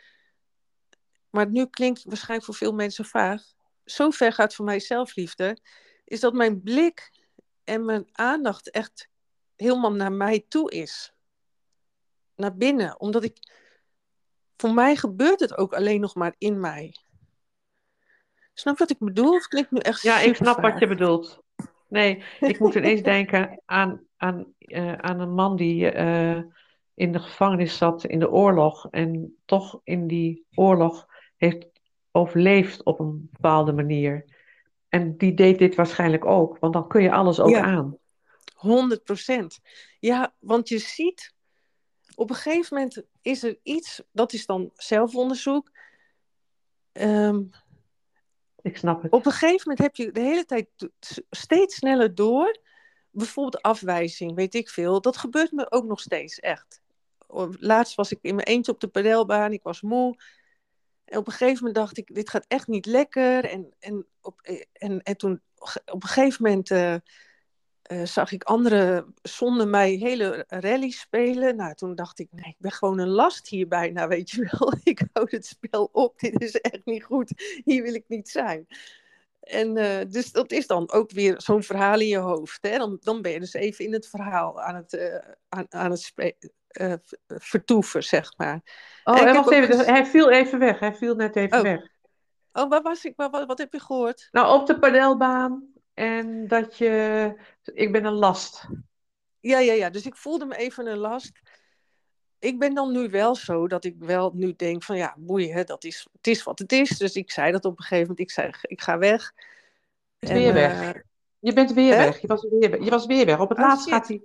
[1.31, 3.43] maar nu klinkt waarschijnlijk voor veel mensen vaag,
[3.85, 5.59] zo ver gaat voor mij zelfliefde,
[6.05, 7.13] is dat mijn blik
[7.65, 9.09] en mijn aandacht echt
[9.57, 11.13] helemaal naar mij toe is.
[12.37, 13.39] Naar binnen, omdat ik,
[14.57, 17.04] voor mij gebeurt het ook alleen nog maar in mij.
[18.55, 19.35] Snap wat ik bedoel?
[19.35, 21.43] Of klinkt nu echt ja, ik snap wat je bedoelt.
[21.89, 26.43] Nee, ik moet ineens denken aan, aan, eh, aan een man die eh,
[26.95, 31.67] in de gevangenis zat in de oorlog en toch in die oorlog heeft
[32.11, 34.25] overleefd op een bepaalde manier.
[34.89, 37.63] En die deed dit waarschijnlijk ook, want dan kun je alles ook Ja.
[37.63, 37.99] aan.
[38.55, 39.61] 100 procent.
[39.99, 41.35] Ja, want je ziet,
[42.15, 45.71] op een gegeven moment is er iets, dat is dan zelfonderzoek.
[46.93, 47.43] Ehm,
[48.65, 49.13] Ik snap het.
[49.13, 50.69] op een gegeven moment heb je de hele tijd
[51.31, 52.59] steeds sneller door.
[53.11, 55.01] Bijvoorbeeld afwijzing, weet ik veel.
[55.01, 56.83] Dat gebeurt me ook nog steeds, echt.
[57.59, 60.17] Laatst was ik in mijn eentje op de padelbaan, ik was moe.
[61.05, 63.45] En op een gegeven moment dacht ik, dit gaat echt niet lekker.
[63.45, 64.41] En, en, op,
[64.73, 65.43] en, en toen
[65.85, 66.97] op een gegeven moment eh,
[67.85, 71.57] eh, zag ik anderen zonder mij hele rally spelen.
[71.57, 74.73] Nou, toen dacht ik, nee, ik ben gewoon een last hier bijna, weet je wel.
[74.85, 77.61] Ik hou het spel op, dit is echt niet goed.
[77.65, 78.67] Hier wil ik niet zijn.
[79.41, 82.59] En eh, dus dat is dan ook weer zo'n verhaal in je hoofd.
[82.61, 82.79] Hè?
[82.79, 85.19] Dan, dan ben je dus even in het verhaal aan het, eh,
[85.49, 86.13] aan, aan het
[87.27, 88.61] vertoeven, zeg maar.
[89.05, 90.79] Oh, En wacht even, eens- hij viel even weg.
[90.79, 91.63] Hij viel net even Oh.
[91.63, 91.89] weg.
[92.53, 93.13] Oh, waar was ik?
[93.17, 94.29] Waar, wat, wat heb je gehoord?
[94.33, 97.35] Nou, op de padelbaan en dat je...
[97.75, 98.67] Ik ben een last.
[99.41, 99.91] Ja, ja, ja.
[99.91, 101.33] Dus ik voelde me even een last.
[102.39, 105.85] Ik ben dan nu wel zo dat ik wel nu denk van ja, boeien, dat
[105.85, 106.99] is, het is wat het is.
[106.99, 108.21] Dus ik zei dat op een gegeven moment.
[108.21, 109.33] Ik zei, ik ga weg.
[110.19, 110.95] Je bent weer En, weg.
[110.95, 111.01] eh,
[111.39, 112.05] Je bent weer Hè?
[112.05, 112.21] weg.
[112.21, 112.85] Je was weer, weg.
[112.85, 113.39] je was weer weg.
[113.41, 113.93] Op het Oh, laatst shit.
[113.93, 114.23] gaat hij,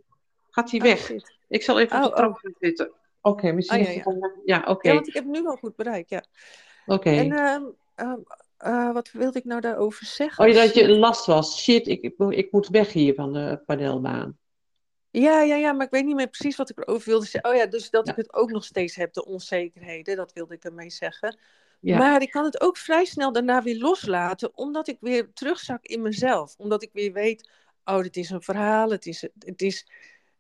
[0.49, 0.99] gaat hij oh, weg.
[0.99, 1.37] shit.
[1.47, 2.91] Ik zal even op de Oh, trap gaan zitten.
[3.21, 4.03] Oké, misschien
[4.45, 4.87] ja, oké.
[4.87, 6.23] Ja, want ik heb nu wel goed bereik, ja.
[6.85, 7.09] Oké.
[7.09, 7.63] En ehm,
[7.95, 8.19] ehm,
[8.59, 10.45] eh, wat wilde ik nou daarover zeggen?
[10.45, 11.63] Oh, ja, dat je last was.
[11.63, 14.37] Shit, ik, ik, moet- ik moet weg hier van de padelbaan.
[15.11, 17.51] Ja, ja, ja, maar ik weet niet meer precies wat ik erover wilde zeggen.
[17.51, 18.11] Oh ja, dus dat Ja.
[18.11, 21.37] ik het ook nog steeds heb, de onzekerheden, dat wilde ik ermee zeggen.
[21.79, 25.85] Ja, Maar ik kan het ook vrij snel daarna weer loslaten, omdat ik weer terugzak
[25.85, 26.55] in mezelf.
[26.57, 27.49] Omdat ik weer weet,
[27.85, 29.87] oh, dit is een verhaal, het, is, het, is,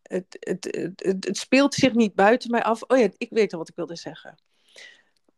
[0.01, 2.81] het, het, het, het, het speelt zich niet buiten mij af.
[2.87, 4.35] Oh ja, ik weet al wat ik wilde zeggen.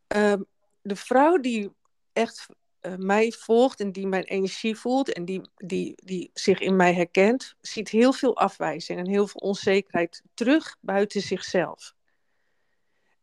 [0.07, 0.41] Ehm,
[0.81, 1.71] de vrouw die
[2.13, 2.45] echt
[2.81, 6.93] eh, mij volgt en die mijn energie voelt en die, die, die zich in mij
[6.93, 11.93] herkent, ziet heel veel afwijzing en heel veel onzekerheid terug buiten zichzelf.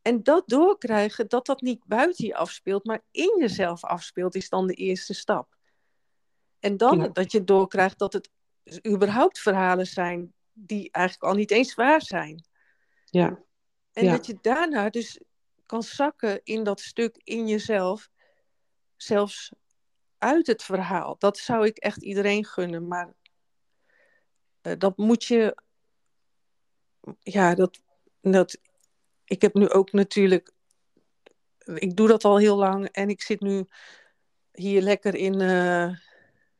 [0.02, 4.66] En dat doorkrijgen, dat dat niet buiten je afspeelt, maar in jezelf afspeelt, is dan
[4.66, 5.56] de eerste stap.
[6.61, 7.09] En dan Ja.
[7.09, 8.30] dat je doorkrijgt dat het
[8.86, 12.44] überhaupt verhalen zijn die eigenlijk al niet eens waar zijn.
[13.04, 13.42] ja,
[13.92, 14.11] En Ja.
[14.11, 15.20] dat je daarna dus
[15.66, 18.11] kan zakken in dat stuk in jezelf,
[19.03, 19.53] zelfs
[20.18, 21.16] uit het verhaal.
[21.18, 23.14] Dat zou ik echt iedereen gunnen, maar
[24.61, 25.57] eh, dat moet je,
[27.20, 27.80] ja, dat,
[28.20, 28.59] dat,
[29.24, 30.53] ik heb nu ook natuurlijk,
[31.59, 33.66] ik doe dat al heel lang en ik zit nu
[34.53, 35.96] hier lekker in eh,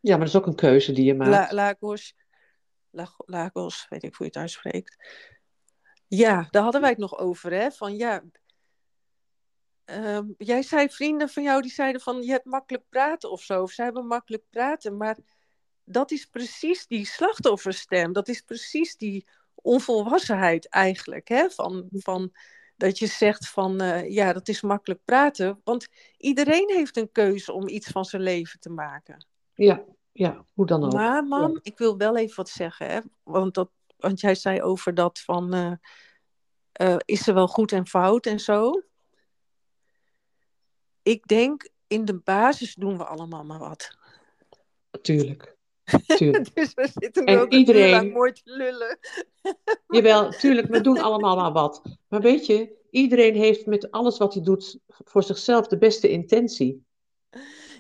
[0.01, 1.53] ja, maar dat is ook een keuze die je La, maakt.
[1.53, 2.15] Lagos,
[2.91, 4.97] Lag- Lagos, weet ik hoe je het uitspreekt.
[6.07, 7.71] Ja, daar hadden wij het nog over, hè?
[7.71, 8.23] Van ja,
[9.89, 13.63] ehm, jij zei vrienden van jou die zeiden van je hebt makkelijk praten of zo,
[13.63, 15.17] of zij hebben makkelijk praten, maar
[15.85, 21.51] dat is precies die slachtofferstem, dat is precies die onvolwassenheid eigenlijk, hè?
[21.51, 22.33] Van, van
[22.77, 27.53] dat je zegt van eh, ja, dat is makkelijk praten, want iedereen heeft een keuze
[27.53, 29.27] om iets van zijn leven te maken.
[29.55, 30.93] Ja, ja, hoe dan ook.
[30.93, 33.01] Maar mam, ik wil wel even wat zeggen, hè?
[33.23, 35.73] Want, dat, want jij zei over dat van, eh,
[36.73, 38.83] eh, is er wel goed en fout en zo?
[41.09, 43.97] Ik denk, in de basis doen we allemaal maar wat.
[45.03, 45.57] Tuurlijk.
[46.17, 46.55] Tuurlijk.
[46.55, 48.99] Dus we zitten En ook iedereen- mooi te lullen.
[49.97, 51.83] Jawel, tuurlijk, we doen allemaal maar wat.
[52.09, 56.87] Maar weet je, iedereen heeft met alles wat hij doet voor zichzelf de beste intentie.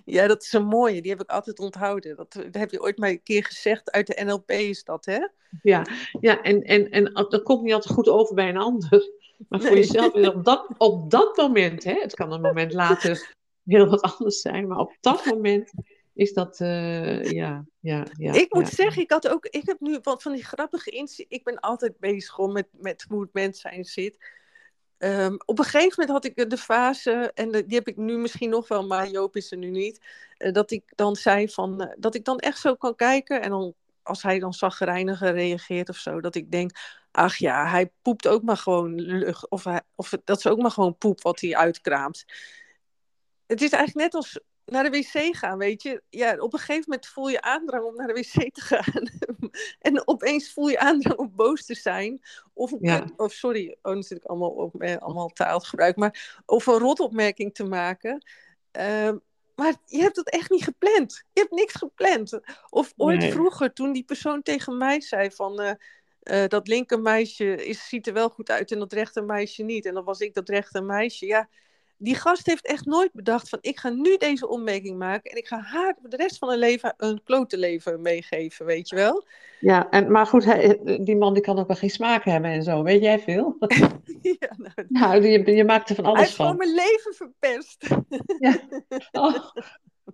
[0.04, 2.16] Ja, dat is een mooie, die heb ik altijd onthouden.
[2.16, 5.18] Dat, dat heb je ooit maar een keer gezegd, uit de NLP is dat, hè?
[5.62, 5.86] Ja,
[6.20, 9.10] ja en, en, en dat komt niet altijd goed over bij een ander.
[9.48, 9.78] Maar voor Nee.
[9.78, 13.34] jezelf is op dat, op dat moment, hè, het kan een moment later
[13.64, 15.70] heel wat anders zijn, maar op dat moment
[16.14, 18.32] is dat, eh, ja, ja, ja.
[18.34, 18.74] ik moet ja.
[18.74, 21.36] zeggen, ik had ook, ik heb nu wat van die grappige inzichten.
[21.36, 24.18] Ik ben altijd bezig gewoon met, met hoe het mens zijn zit.
[24.98, 28.16] Ehm, op een gegeven moment had ik de fase, en de- die heb ik nu
[28.16, 30.00] misschien nog wel, maar Joop is er nu niet.
[30.36, 33.42] eh, dat ik dan zei van, eh, dat ik dan echt zo kan kijken.
[33.42, 36.70] En dan, als hij dan zagrijniger reageert of zo, dat ik denk,
[37.18, 39.48] ach ja, hij poept ook maar gewoon lucht.
[39.50, 42.24] Of, hij, of dat is ook maar gewoon poep wat hij uitkraamt.
[43.46, 46.02] Het is eigenlijk net als naar de wc gaan, weet je.
[46.08, 49.08] Ja, op een gegeven moment voel je aandrang om naar de wc te gaan.
[49.88, 52.20] en opeens voel je aandrang om boos te zijn.
[52.52, 53.04] Of, Ja.
[53.16, 55.96] of sorry, oh, natuurlijk allemaal, op, eh, allemaal taalgebruik.
[55.96, 58.24] Maar of een rotopmerking te maken.
[58.70, 59.16] Ehm,
[59.54, 61.22] maar je hebt dat echt niet gepland.
[61.32, 62.40] Je hebt niks gepland.
[62.70, 63.32] Of ooit Nee.
[63.32, 65.60] vroeger, toen die persoon tegen mij zei van...
[65.60, 65.72] eh,
[66.28, 69.86] eh, dat linker meisje is, ziet er wel goed uit en dat rechter meisje niet.
[69.86, 71.26] En dan was ik dat rechter meisje.
[71.26, 71.48] Ja,
[71.96, 73.58] die gast heeft echt nooit bedacht van...
[73.60, 75.30] ik ga nu deze opmerking maken...
[75.30, 78.96] en ik ga haar de rest van haar leven een klote leven meegeven, weet je
[78.96, 79.26] wel?
[79.60, 82.62] Ja, en, maar goed, hij, die man die kan ook wel geen smaak hebben en
[82.62, 83.56] zo, weet jij veel?
[84.40, 86.66] ja, nou, Nou, je, je maakt er van hij alles heeft gewoon van.
[86.66, 87.86] mijn leven verpest.
[89.12, 89.36] Oh,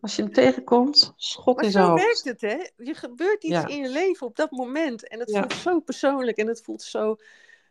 [0.01, 2.05] als je hem tegenkomt, schot Maar in zijn zo hoofd.
[2.05, 2.85] werkt het, hè?
[2.87, 3.67] Je gebeurt iets Ja.
[3.67, 5.09] in je leven op dat moment.
[5.09, 5.41] En het Ja.
[5.41, 7.17] voelt zo persoonlijk en het voelt zo,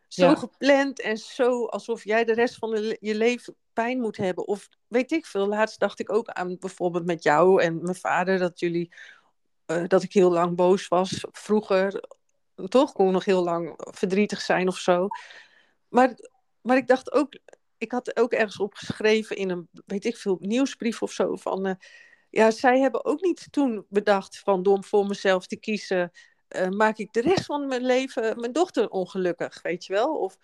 [0.08, 0.36] zo Ja.
[0.36, 4.48] gepland en zo alsof jij de rest van de je leven pijn moet hebben.
[4.48, 5.48] Of weet ik veel.
[5.48, 8.94] Laatst dacht ik ook aan bijvoorbeeld met jou en mijn vader dat jullie,
[9.66, 11.26] eh, dat ik heel lang boos was.
[11.32, 12.04] Vroeger,
[12.68, 15.08] toch kon ik nog heel lang verdrietig zijn of zo.
[15.90, 16.16] Maar,
[16.62, 17.38] maar ik dacht ook,
[17.78, 21.66] ik had ook ergens opgeschreven in een, weet ik veel, nieuwsbrief of zo van.
[21.66, 21.74] eh,
[22.34, 26.12] ja, zij hebben ook niet toen bedacht van door voor mezelf te kiezen,
[26.48, 30.18] eh, maak ik de rest van mijn leven mijn dochter ongelukkig, weet je wel?
[30.18, 30.38] Of,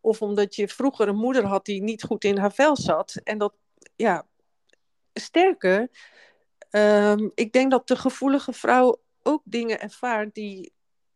[0.00, 3.20] Of omdat je vroeger een moeder had die niet goed in haar vel zat.
[3.24, 3.54] En dat,
[3.96, 4.26] ja,
[5.12, 5.88] sterker,
[6.70, 10.72] ehm, ik denk dat de gevoelige vrouw ook dingen ervaart die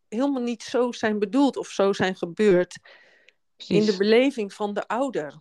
[0.08, 2.78] helemaal niet zo zijn bedoeld of zo zijn gebeurd.
[3.66, 5.40] In de beleving van de ouder.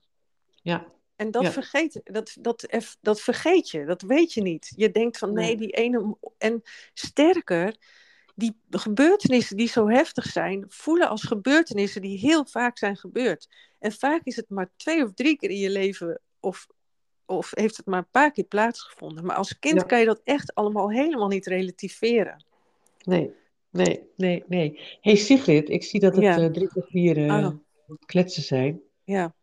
[0.62, 0.94] Ja.
[1.16, 1.52] En dat, Ja.
[1.52, 2.68] vergeet, dat, dat,
[3.02, 4.74] dat vergeet je, dat weet je niet.
[4.76, 6.18] Je denkt van nee, die ene.
[6.38, 6.62] En
[6.94, 7.76] sterker,
[8.36, 13.48] die gebeurtenissen die zo heftig zijn, voelen als gebeurtenissen die heel vaak zijn gebeurd.
[13.80, 16.68] En vaak is het maar twee of drie keer in je leven, of,
[17.26, 19.26] of heeft het maar een paar keer plaatsgevonden.
[19.26, 19.86] Maar als kind Ja.
[19.86, 22.46] kan je dat echt allemaal helemaal niet relativeren.
[23.04, 23.32] Nee,
[23.72, 24.80] nee, nee, nee.
[25.02, 26.38] hey Sigrid, ik zie dat het Ja.
[26.38, 27.52] eh, drie kwartier eh, Ah.
[28.06, 28.82] kletsen zijn.
[29.04, 29.34] Ja,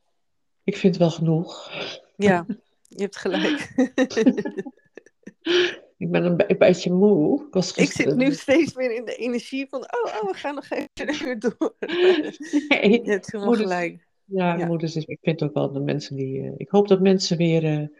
[0.64, 1.70] Ik vind het wel genoeg.
[2.16, 2.46] ja,
[2.96, 3.72] je hebt gelijk.
[5.96, 7.44] Ik ben een, be- een beetje moe.
[7.46, 10.54] Ik, was Ik zit nu steeds meer in de energie van, oh, oh we gaan
[10.54, 11.74] nog even door.
[11.78, 14.06] Nee, Je hebt helemaal Moeders- gelijk.
[14.24, 14.66] Ja, Ja.
[14.66, 15.04] moeders is.
[15.04, 16.42] Ik vind ook wel de mensen die.
[16.42, 17.90] eh, ik hoop dat mensen weer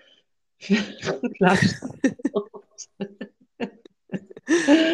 [1.20, 1.98] goed luisteren.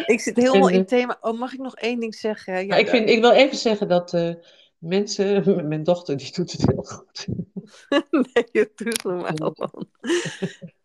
[0.05, 1.17] Ik zit helemaal in eh, thema.
[1.21, 2.53] Oh, mag ik nog één ding zeggen?
[2.61, 4.33] Ja, maar ik, vind, ik wil even zeggen dat eh,
[4.77, 5.67] mensen.
[5.67, 7.27] Mijn dochter die doet het heel goed.
[8.11, 9.87] Nee, je doet normaal man.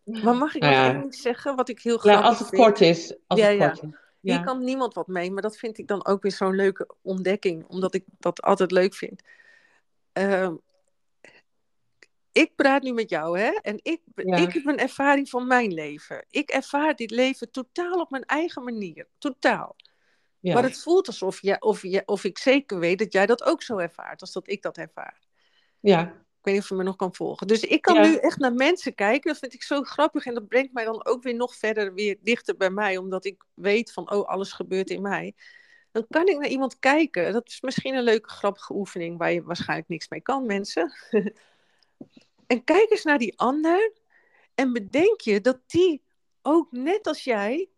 [0.23, 0.91] Maar mag ik Nou nog ja.
[0.91, 1.55] één ding zeggen?
[1.55, 2.61] Wat ik heel Ja, grappig als het vind?
[2.61, 3.15] kort is.
[3.27, 3.67] Als Ja, het ja.
[3.69, 3.89] kort is.
[4.19, 4.35] Ja.
[4.35, 7.65] Hier kan niemand wat mee, maar dat vind ik dan ook weer zo'n leuke ontdekking,
[7.67, 9.21] omdat ik dat altijd leuk vind.
[10.13, 10.55] Ehm,
[12.31, 13.49] ik praat nu met jou, hè?
[13.61, 14.35] En ik, Ja.
[14.37, 16.25] ik heb een ervaring van mijn leven.
[16.29, 19.07] Ik ervaar dit leven totaal op mijn eigen manier.
[19.17, 19.75] Totaal.
[20.39, 20.53] Ja.
[20.53, 23.61] Maar het voelt alsof, jij, of, je, of ik zeker weet dat jij dat ook
[23.61, 25.19] zo ervaart, als dat ik dat ervaar.
[25.79, 26.23] ja.
[26.45, 27.47] Ik weet niet of je me nog kan volgen.
[27.47, 28.01] Dus ik kan Ja.
[28.01, 29.31] nu echt naar mensen kijken.
[29.31, 30.25] Dat vind ik zo grappig.
[30.25, 32.97] En dat brengt mij dan ook weer nog verder weer dichter bij mij.
[32.97, 35.33] Omdat ik weet van, oh, alles gebeurt in mij.
[35.91, 37.33] Dan kan ik naar iemand kijken.
[37.33, 39.17] Dat is misschien een leuke, grappige oefening...
[39.17, 40.93] waar je waarschijnlijk niks mee kan, mensen.
[42.47, 43.91] en kijk eens naar die ander.
[44.55, 46.01] En bedenk je dat die
[46.41, 47.69] ook net als jij...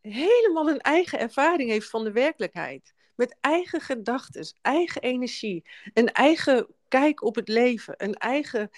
[0.00, 2.94] helemaal een eigen ervaring heeft van de werkelijkheid.
[3.14, 5.64] Met eigen gedachten, eigen energie.
[5.94, 6.66] Een eigen
[7.00, 7.94] kijk op het leven.
[7.96, 8.70] Een eigen...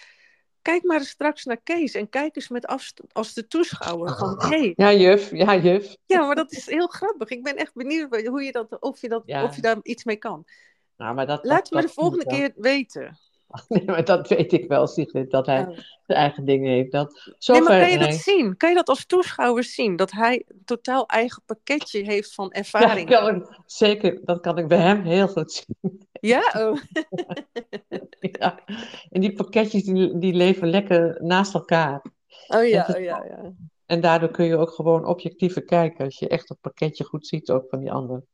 [0.62, 4.42] Kijk maar eens straks naar Kees en kijk eens met afstand als de toeschouwer van...
[4.48, 5.30] Hey, ja, juf.
[5.30, 5.96] Ja, juf.
[6.06, 7.28] ja, maar dat is heel grappig.
[7.28, 9.44] Ik ben echt benieuwd hoe je dat, of, je dat, Ja.
[9.44, 10.44] of je daar iets mee kan.
[10.96, 13.18] Nou, maar dat, Laten we dat, de volgende dat- keer weten.
[13.68, 15.30] Nee, maar dat weet ik wel, Sigrid.
[15.30, 15.76] Dat hij Oh.
[16.06, 16.92] zijn eigen dingen heeft.
[16.92, 18.18] Dat, Nee, zover, maar kan je dat nee.
[18.18, 18.56] zien?
[18.56, 19.96] Kan je dat als toeschouwer zien?
[19.96, 23.08] Dat hij een totaal eigen pakketje heeft van Ja, ervaring.
[23.10, 24.20] kan ik, zeker.
[24.24, 26.06] Dat kan ik bij hem heel goed zien.
[26.26, 26.52] Ja?
[26.68, 26.76] Oh.
[28.38, 28.58] Ja.
[29.10, 32.04] En die pakketjes die, die leven lekker naast elkaar.
[32.48, 33.52] oh ja, oh ja, ja.
[33.86, 36.04] En daardoor kun je ook gewoon objectiever kijken.
[36.04, 38.24] Als je echt het pakketje goed ziet ook van die ander.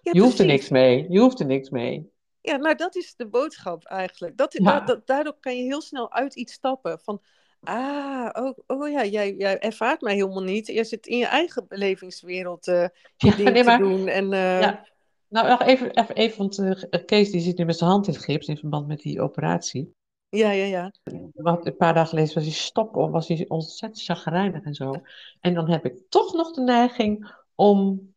[0.00, 1.06] Ja, Je hoeft er niks mee.
[1.08, 2.10] Je hoeft er niks mee.
[2.40, 4.36] Ja, nou dat is de boodschap eigenlijk.
[4.36, 4.62] Dat, Ja.
[4.64, 6.98] da- da- daardoor kan je heel snel uit iets stappen.
[7.02, 7.22] Van,
[7.60, 10.66] ah, oh, oh ja, jij, jij ervaart mij helemaal niet.
[10.66, 12.74] Je zit in je eigen belevingswereld eh
[13.16, 14.08] je Ja, ding nee, maar- te doen.
[14.08, 14.86] En, eh, Ja.
[15.30, 18.12] Nou, nog even, even, even want eh, Kees die zit nu met zijn hand in
[18.12, 19.94] het gips in verband met die operatie.
[20.28, 20.92] ja, ja, ja.
[21.34, 24.94] Want een paar dagen geleden was hij stop, was hij ontzettend chagrijnig en zo.
[25.40, 28.08] En dan heb ik toch nog de neiging om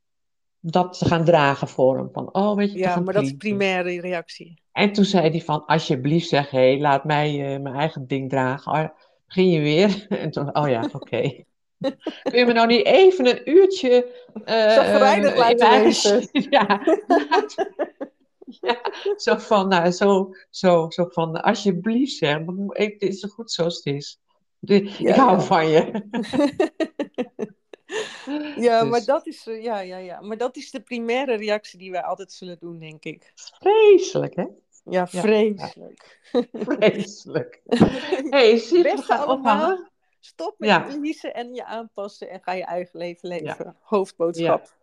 [0.60, 2.10] dat te gaan dragen voor hem.
[2.12, 4.62] Van, oh, weet je, Ja, maar dat is primaire reactie.
[4.72, 8.30] En toen zei hij van, alsjeblieft zeg, hé, hey, laat mij eh, mijn eigen ding
[8.30, 8.72] dragen.
[8.72, 8.88] Oh,
[9.26, 10.06] begin je weer?
[10.24, 11.44] En toen, oh ja, oké.
[12.24, 14.06] Kun je me nou niet even een uurtje...
[14.46, 16.28] eh, Chagrijnig eh, laten eigen-?
[16.50, 16.80] Ja.
[18.62, 18.92] ja.
[19.16, 23.86] Zo van, nou, zo, zo, zo van, alsjeblieft zeg, het is zo goed zoals het
[23.86, 24.20] is.
[24.60, 24.76] Ja,
[25.10, 25.40] ik hou ja.
[25.42, 25.92] van je.
[28.56, 30.22] Ja, Dus- maar dat is, eh, ja, ja, ja.
[30.22, 33.32] Maar dat is de primaire reactie die wij altijd zullen doen, denk ik.
[33.36, 34.46] Vreselijk, hè?
[34.86, 36.20] Ja, vreselijk.
[36.54, 37.62] Vreselijk.
[38.30, 39.92] hey, zie je, we gaan ophangen.
[40.26, 40.88] Stop met Ja.
[41.32, 43.76] en je aanpassen en ga je eigen leven leven.
[43.82, 44.74] Hoofdboodschap.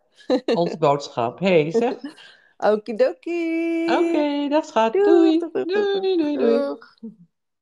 [0.53, 1.39] Onze boodschap.
[1.39, 1.95] hey, zeg.
[2.57, 3.83] Okidoki.
[3.83, 4.93] Oké, dat gaat.
[4.93, 5.39] Doei.
[5.51, 6.77] Doei.